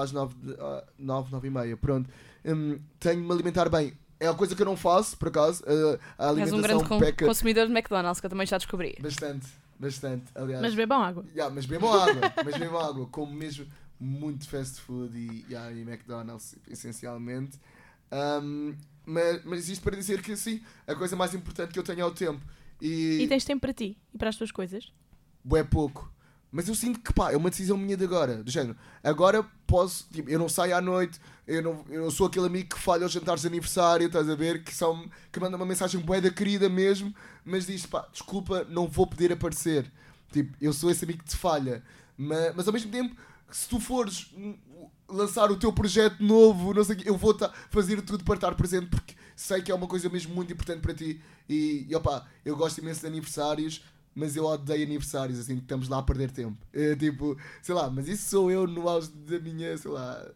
[0.00, 0.56] às 9, de,
[0.98, 2.08] 9, 9 e meia, pronto.
[2.44, 3.92] Hum, tenho de me alimentar bem.
[4.20, 5.64] É uma coisa que eu não faço, por acaso.
[6.18, 7.26] A, alimentação És um grande peca...
[7.26, 8.96] consumidor de McDonald's, que eu também já descobri.
[9.00, 9.46] Bastante,
[9.78, 10.24] bastante.
[10.34, 10.60] Aliás.
[10.60, 11.24] Mas bebam água.
[11.30, 13.06] Yeah, mas bebam água, mas bebam água.
[13.06, 13.66] Como mesmo
[14.00, 17.58] muito fast food e, yeah, e McDonald's, essencialmente.
[18.12, 18.74] Um,
[19.04, 22.04] mas, mas isto para dizer que sim, a coisa mais importante que eu tenho é
[22.04, 22.40] o tempo.
[22.80, 24.92] E, e tens tempo para ti e para as tuas coisas?
[25.54, 26.12] É pouco.
[26.50, 28.76] Mas eu sinto que pá, é uma decisão minha de agora, do género.
[29.02, 32.78] Agora posso, tipo, eu não saio à noite, eu não, eu sou aquele amigo que
[32.78, 34.64] falha aos jantares de aniversário, estás a ver?
[34.64, 38.86] Que, são, que manda uma mensagem bué da querida mesmo, mas diz pá, desculpa, não
[38.88, 39.90] vou poder aparecer.
[40.32, 41.82] Tipo, eu sou esse amigo que te falha.
[42.16, 43.14] Mas, mas ao mesmo tempo,
[43.50, 44.32] se tu fores
[45.08, 47.36] lançar o teu projeto novo, não sei eu vou
[47.70, 50.94] fazer tudo para estar presente porque sei que é uma coisa mesmo muito importante para
[50.94, 51.20] ti.
[51.48, 53.82] E, e opa, eu gosto imenso de aniversários,
[54.14, 56.58] mas eu odeio aniversários, assim, estamos lá a perder tempo.
[56.72, 60.26] É, tipo, sei lá, mas isso sou eu no auge da minha, sei lá,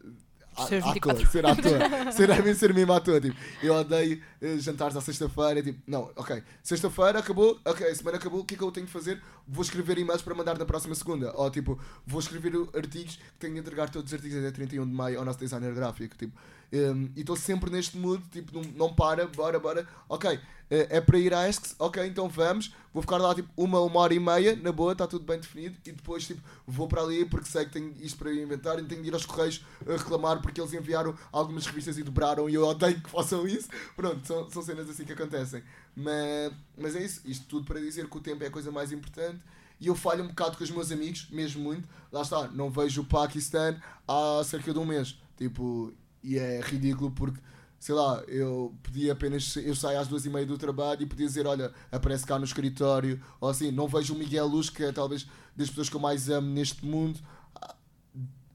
[0.69, 1.79] Ser, ator, ser ator.
[2.13, 3.21] ser, a ser mesmo ator.
[3.21, 5.63] Tipo, eu odeio uh, jantares à sexta-feira.
[5.63, 6.43] Tipo, não, ok.
[6.63, 7.95] Sexta-feira acabou, ok.
[7.95, 8.41] Semana acabou.
[8.41, 9.21] O que é que eu tenho que fazer?
[9.49, 11.33] Vou escrever e-mails para mandar na próxima segunda.
[11.37, 14.93] Ou tipo, vou escrever artigos que tenho de entregar todos os artigos até 31 de
[14.93, 16.17] maio ao nosso designer gráfico.
[16.17, 16.39] Tipo,
[16.73, 18.23] um, e estou sempre neste mood.
[18.31, 19.87] Tipo, não, não para, bora, bora.
[20.09, 20.39] Ok,
[20.71, 22.75] eh, é para ir à ESC, ok, então vamos.
[22.95, 25.77] Vou ficar lá tipo uma, uma hora e meia, na boa, está tudo bem definido.
[25.85, 29.03] E depois tipo, vou para ali porque sei que tenho isto para inventar e tenho
[29.03, 32.67] de ir aos correios a reclamar porque eles enviaram algumas revistas e dobraram e eu
[32.67, 33.69] odeio que façam isso.
[33.95, 35.63] Pronto, são, são cenas assim que acontecem.
[35.95, 38.93] Mas, mas é isso, isto tudo para dizer que o tempo é a coisa mais
[38.93, 39.41] importante.
[39.79, 41.87] E eu falho um bocado com os meus amigos, mesmo muito.
[42.11, 43.77] Lá está, não vejo o Paquistão
[44.09, 45.19] há cerca de um mês.
[45.37, 45.93] Tipo,
[46.23, 47.41] e é ridículo porque
[47.83, 49.57] sei lá, eu podia apenas.
[49.57, 52.45] Eu saio às duas e meia do trabalho e podia dizer: Olha, aparece cá no
[52.45, 56.01] escritório, ou assim, não vejo o Miguel Luz, que é talvez das pessoas que eu
[56.01, 57.19] mais amo neste mundo,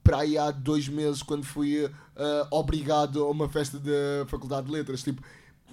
[0.01, 1.91] para aí há dois meses, quando fui uh,
[2.51, 5.03] obrigado a uma festa da Faculdade de Letras.
[5.03, 5.21] Tipo,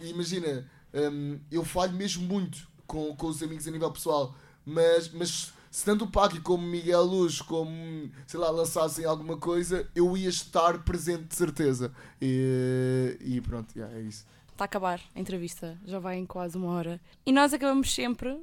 [0.01, 4.35] imagina, um, eu falho mesmo muito com, com os amigos a nível pessoal,
[4.67, 5.13] mas.
[5.13, 10.17] mas se tanto o Paqui como Miguel Luz, como, sei lá, lançassem alguma coisa, eu
[10.17, 11.93] ia estar presente de certeza.
[12.23, 14.25] E, e pronto, yeah, é isso.
[14.53, 17.01] Está a acabar a entrevista, já vai em quase uma hora.
[17.27, 18.39] E nós acabamos sempre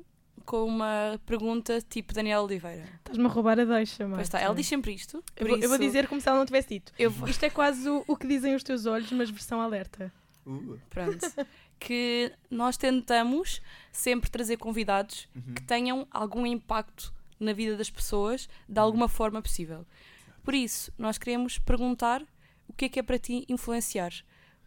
[0.46, 2.84] com uma pergunta tipo Daniel Oliveira.
[2.98, 4.16] Estás-me a roubar a deixa, mas.
[4.18, 5.24] Pois está, ela diz sempre isto.
[5.38, 5.66] Eu vou, isso...
[5.66, 6.92] eu vou, dizer como se ela não tivesse dito.
[7.12, 7.30] Vou...
[7.30, 10.12] Isto é quase o, o, que dizem os teus olhos, mas versão alerta.
[10.46, 10.78] Uh.
[10.90, 11.26] Pronto.
[11.80, 15.54] que nós tentamos sempre trazer convidados uhum.
[15.54, 18.86] que tenham algum impacto na vida das pessoas de uhum.
[18.86, 19.86] alguma forma possível.
[20.44, 22.24] Por isso, nós queremos perguntar
[22.68, 24.14] o que é que é para ti influenciar.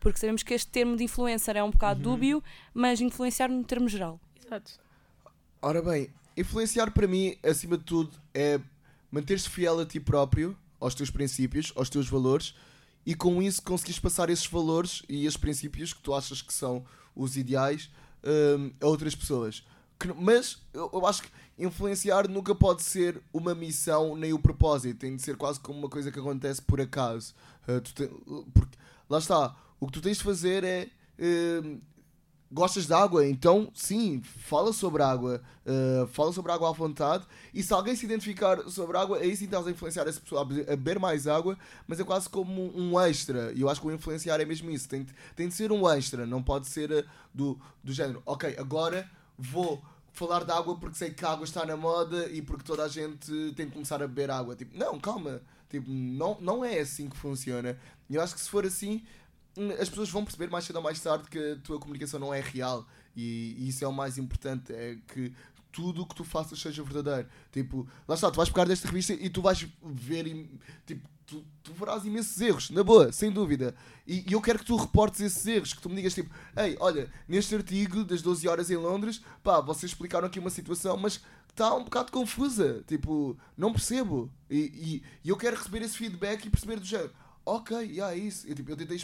[0.00, 2.14] Porque sabemos que este termo de influencer é um bocado uhum.
[2.14, 2.44] dúbio,
[2.74, 4.20] mas influenciar no termo geral.
[4.44, 4.72] Exato.
[5.62, 8.60] Ora bem, influenciar para mim, acima de tudo, é
[9.10, 12.54] manter-se fiel a ti próprio, aos teus princípios, aos teus valores,
[13.06, 16.84] e com isso conseguires passar esses valores e esses princípios que tu achas que são
[17.14, 17.90] os ideais
[18.22, 19.64] um, a outras pessoas.
[19.98, 21.28] Que, mas eu, eu, acho que
[21.58, 25.88] influenciar nunca pode ser uma missão nem o propósito, tem de ser quase como uma
[25.88, 27.34] coisa que acontece por acaso.
[27.68, 28.06] Uh, te,
[28.52, 28.76] porque,
[29.08, 30.88] lá está, o que tu tens de fazer é.
[31.18, 31.80] Uh,
[32.54, 33.26] gostas de água?
[33.26, 35.42] Então, sim, fala sobre água.
[35.66, 37.24] Uh, fala sobre água à vontade.
[37.52, 40.44] E se alguém se identificar sobre água, aí sim estás a influenciar essa pessoa a
[40.44, 43.52] beber mais água, mas é quase como um extra.
[43.52, 44.88] E eu acho que o influenciar é mesmo isso.
[44.88, 49.10] Tem, tem de ser um extra, não pode ser uh, do, do género, ok, agora
[49.38, 49.82] vou
[50.12, 52.88] falar de água porque sei que a água está na moda e porque toda a
[52.88, 54.54] gente tem de começar a beber água.
[54.54, 55.42] Tipo, não, calma.
[55.68, 57.78] Tipo, não, não é assim que funciona.
[58.08, 59.02] Eu acho que se for assim,
[59.56, 62.32] hum, as pessoas vão perceber mais cedo ou mais tarde que a tua comunicação não
[62.32, 62.86] é real.
[63.16, 65.32] E, e isso é o mais importante, é que
[65.70, 67.28] tudo o que tu faças seja verdadeiro.
[67.50, 70.48] Tipo, lá está, tu vais pegar desta revista e tu vais ver,
[70.86, 73.74] tipo, tu, tu verás imensos erros, na boa, sem dúvida.
[74.06, 76.76] E, e, eu quero que tu reportes esses erros, que tu me digas tipo, ei,
[76.80, 81.20] olha, neste artigo das 12 horas em Londres, pá, vocês explicaram aqui uma situação, mas
[81.48, 84.30] está um bocado confusa, tipo, não percebo.
[84.50, 87.12] E, e, e, eu quero receber esse feedback e perceber do género,
[87.44, 88.46] ok, yeah, é isso.
[88.46, 89.00] Eu, tipo, eu tentei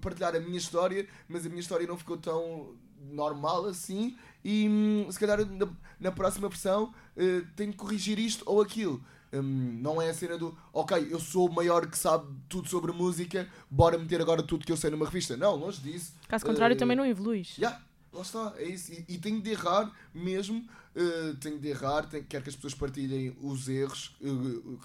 [0.00, 2.74] partilhar a minha história, mas a minha história não ficou tão
[3.10, 5.68] normal assim e hum, se calhar na,
[6.00, 9.04] na próxima versão eh, tenho que corrigir isto ou aquilo.
[9.34, 12.92] Hum, não é a cena do ok, eu sou o maior que sabe tudo sobre
[12.92, 15.36] música, bora meter agora tudo que eu sei numa revista.
[15.36, 16.12] Não, longe disso.
[16.28, 17.54] Caso contrário, Eh, também não evoluís.
[17.58, 17.80] Já,
[18.12, 18.92] lá está, é isso.
[18.92, 20.64] E, e tenho de errar mesmo,
[20.94, 24.26] eh, tenho de errar, tenho, quero que as pessoas partilhem os erros eh,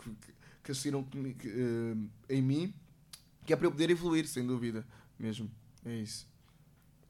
[0.03, 0.31] que,
[0.63, 1.05] que, assistiram
[2.29, 2.73] em mim,
[3.45, 4.85] que é para eu poder evoluir, sem dúvida,
[5.17, 5.49] mesmo.
[5.85, 6.27] É isso.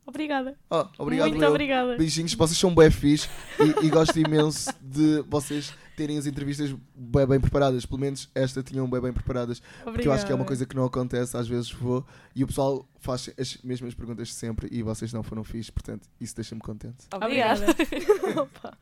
[0.05, 0.57] Obrigada.
[0.71, 1.49] Oh, obrigado, Muito eu.
[1.49, 1.95] obrigada.
[1.95, 3.29] Beijinhos, vocês são bem fixe
[3.59, 7.85] e, e gosto imenso de vocês terem as entrevistas bem, bem preparadas.
[7.85, 9.61] Pelo menos esta tinham bem bem preparadas.
[9.83, 12.47] Porque eu acho que é uma coisa que não acontece, às vezes vou e o
[12.47, 17.05] pessoal faz as mesmas perguntas sempre e vocês não foram fixe, portanto, isso deixa-me contente.
[17.13, 17.65] Obrigada.
[17.71, 18.39] Obrigada.
[18.41, 18.77] Opa.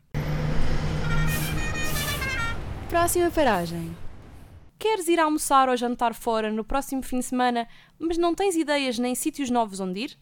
[2.88, 3.98] Próxima paragem.
[4.78, 9.00] Queres ir almoçar ou jantar fora no próximo fim de semana, mas não tens ideias
[9.00, 10.18] nem sítios novos onde ir?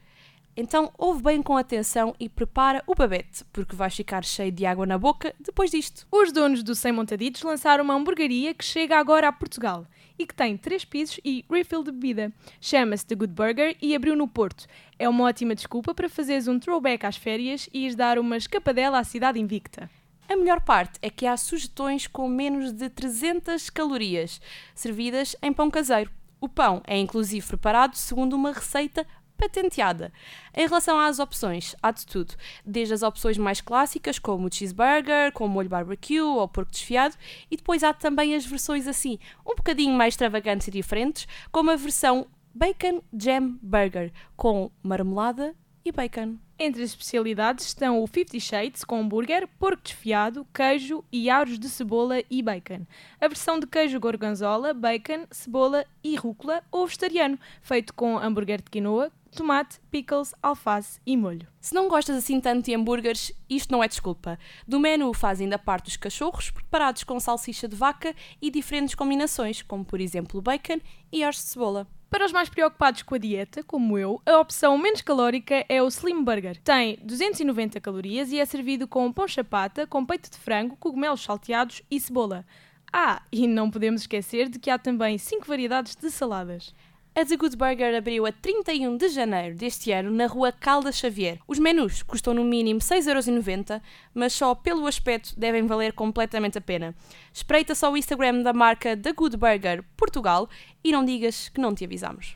[0.57, 4.85] Então ouve bem com atenção e prepara o babete, porque vais ficar cheio de água
[4.85, 6.07] na boca depois disto.
[6.09, 9.85] Os donos do Sem Montaditos lançaram uma hamburgueria que chega agora a Portugal
[10.17, 12.31] e que tem três pisos e refill de bebida.
[12.61, 14.65] Chama-se The Good Burger e abriu no Porto.
[14.97, 18.99] É uma ótima desculpa para fazeres um throwback às férias e ires dar uma escapadela
[18.99, 19.89] à cidade invicta.
[20.27, 24.41] A melhor parte é que há sugestões com menos de 300 calorias,
[24.73, 26.09] servidas em pão caseiro.
[26.41, 29.05] O pão é inclusive preparado segundo uma receita
[29.37, 30.11] patenteada.
[30.53, 35.31] Em relação às opções, há de tudo, desde as opções mais clássicas, como o cheeseburger,
[35.31, 37.15] com molho barbecue ou porco desfiado,
[37.49, 41.75] e depois há também as versões assim, um bocadinho mais extravagantes e diferentes, como a
[41.75, 46.37] versão Bacon Jam Burger, com marmelada e bacon.
[46.57, 51.67] Entre as especialidades estão o 50 Shades com hambúrguer, porco desfiado, queijo e aros de
[51.67, 52.87] cebola e bacon.
[53.19, 58.69] A versão de queijo gorgonzola, bacon, cebola e rúcula ou vegetariano, feito com hambúrguer de
[58.71, 61.47] quinoa, tomate, pickles, alface e molho.
[61.59, 64.39] Se não gostas assim tanto de hambúrgueres, isto não é desculpa.
[64.67, 69.61] Do menu fazem da parte os cachorros, preparados com salsicha de vaca e diferentes combinações,
[69.61, 70.79] como por exemplo bacon
[71.11, 71.87] e aros de cebola.
[72.09, 75.87] Para os mais preocupados com a dieta, como eu, a opção menos calórica é o
[75.87, 76.57] Slim Burger.
[76.61, 81.81] Tem 290 calorias e é servido com pão chapata, com peito de frango, cogumelos salteados
[81.91, 82.45] e cebola.
[82.93, 86.73] Ah, e não podemos esquecer de que há também 5 variedades de saladas.
[87.17, 91.39] A The Good Burger abriu a 31 de janeiro deste ano na rua Caldas Xavier.
[91.47, 93.81] Os menus custam no mínimo 6,90€,
[94.13, 96.93] mas só pelo aspecto devem valer completamente a pena.
[97.31, 100.49] Espreita só o Instagram da marca The Good Burger Portugal
[100.83, 102.35] e não digas que não te avisamos.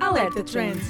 [0.00, 0.80] Alerta Trend.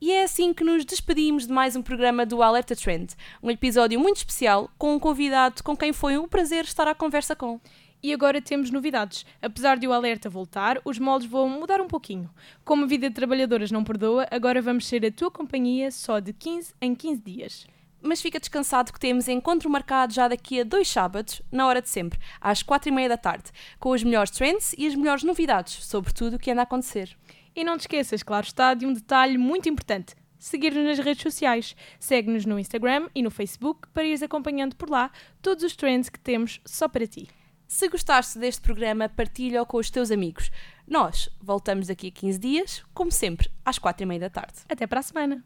[0.00, 3.98] E é assim que nos despedimos de mais um programa do Alerta Trend, um episódio
[3.98, 7.58] muito especial com um convidado com quem foi um prazer estar à conversa com.
[8.04, 9.24] E agora temos novidades.
[9.40, 12.28] Apesar de o alerta voltar, os moldes vão mudar um pouquinho.
[12.62, 16.34] Como a vida de trabalhadoras não perdoa, agora vamos ser a tua companhia só de
[16.34, 17.66] 15 em 15 dias.
[18.02, 21.88] Mas fica descansado que temos encontro marcado já daqui a dois sábados, na hora de
[21.88, 23.50] sempre, às quatro e meia da tarde,
[23.80, 27.16] com os melhores trends e as melhores novidades sobre tudo o que anda a acontecer.
[27.56, 30.14] E não te esqueças, claro está, de um detalhe muito importante.
[30.38, 31.74] Seguir-nos nas redes sociais.
[31.98, 36.20] Segue-nos no Instagram e no Facebook para ires acompanhando por lá todos os trends que
[36.20, 37.28] temos só para ti.
[37.74, 40.48] Se gostaste deste programa, partilha-o com os teus amigos.
[40.86, 44.60] Nós voltamos daqui a 15 dias, como sempre, às quatro e meia da tarde.
[44.68, 45.42] Até para a semana!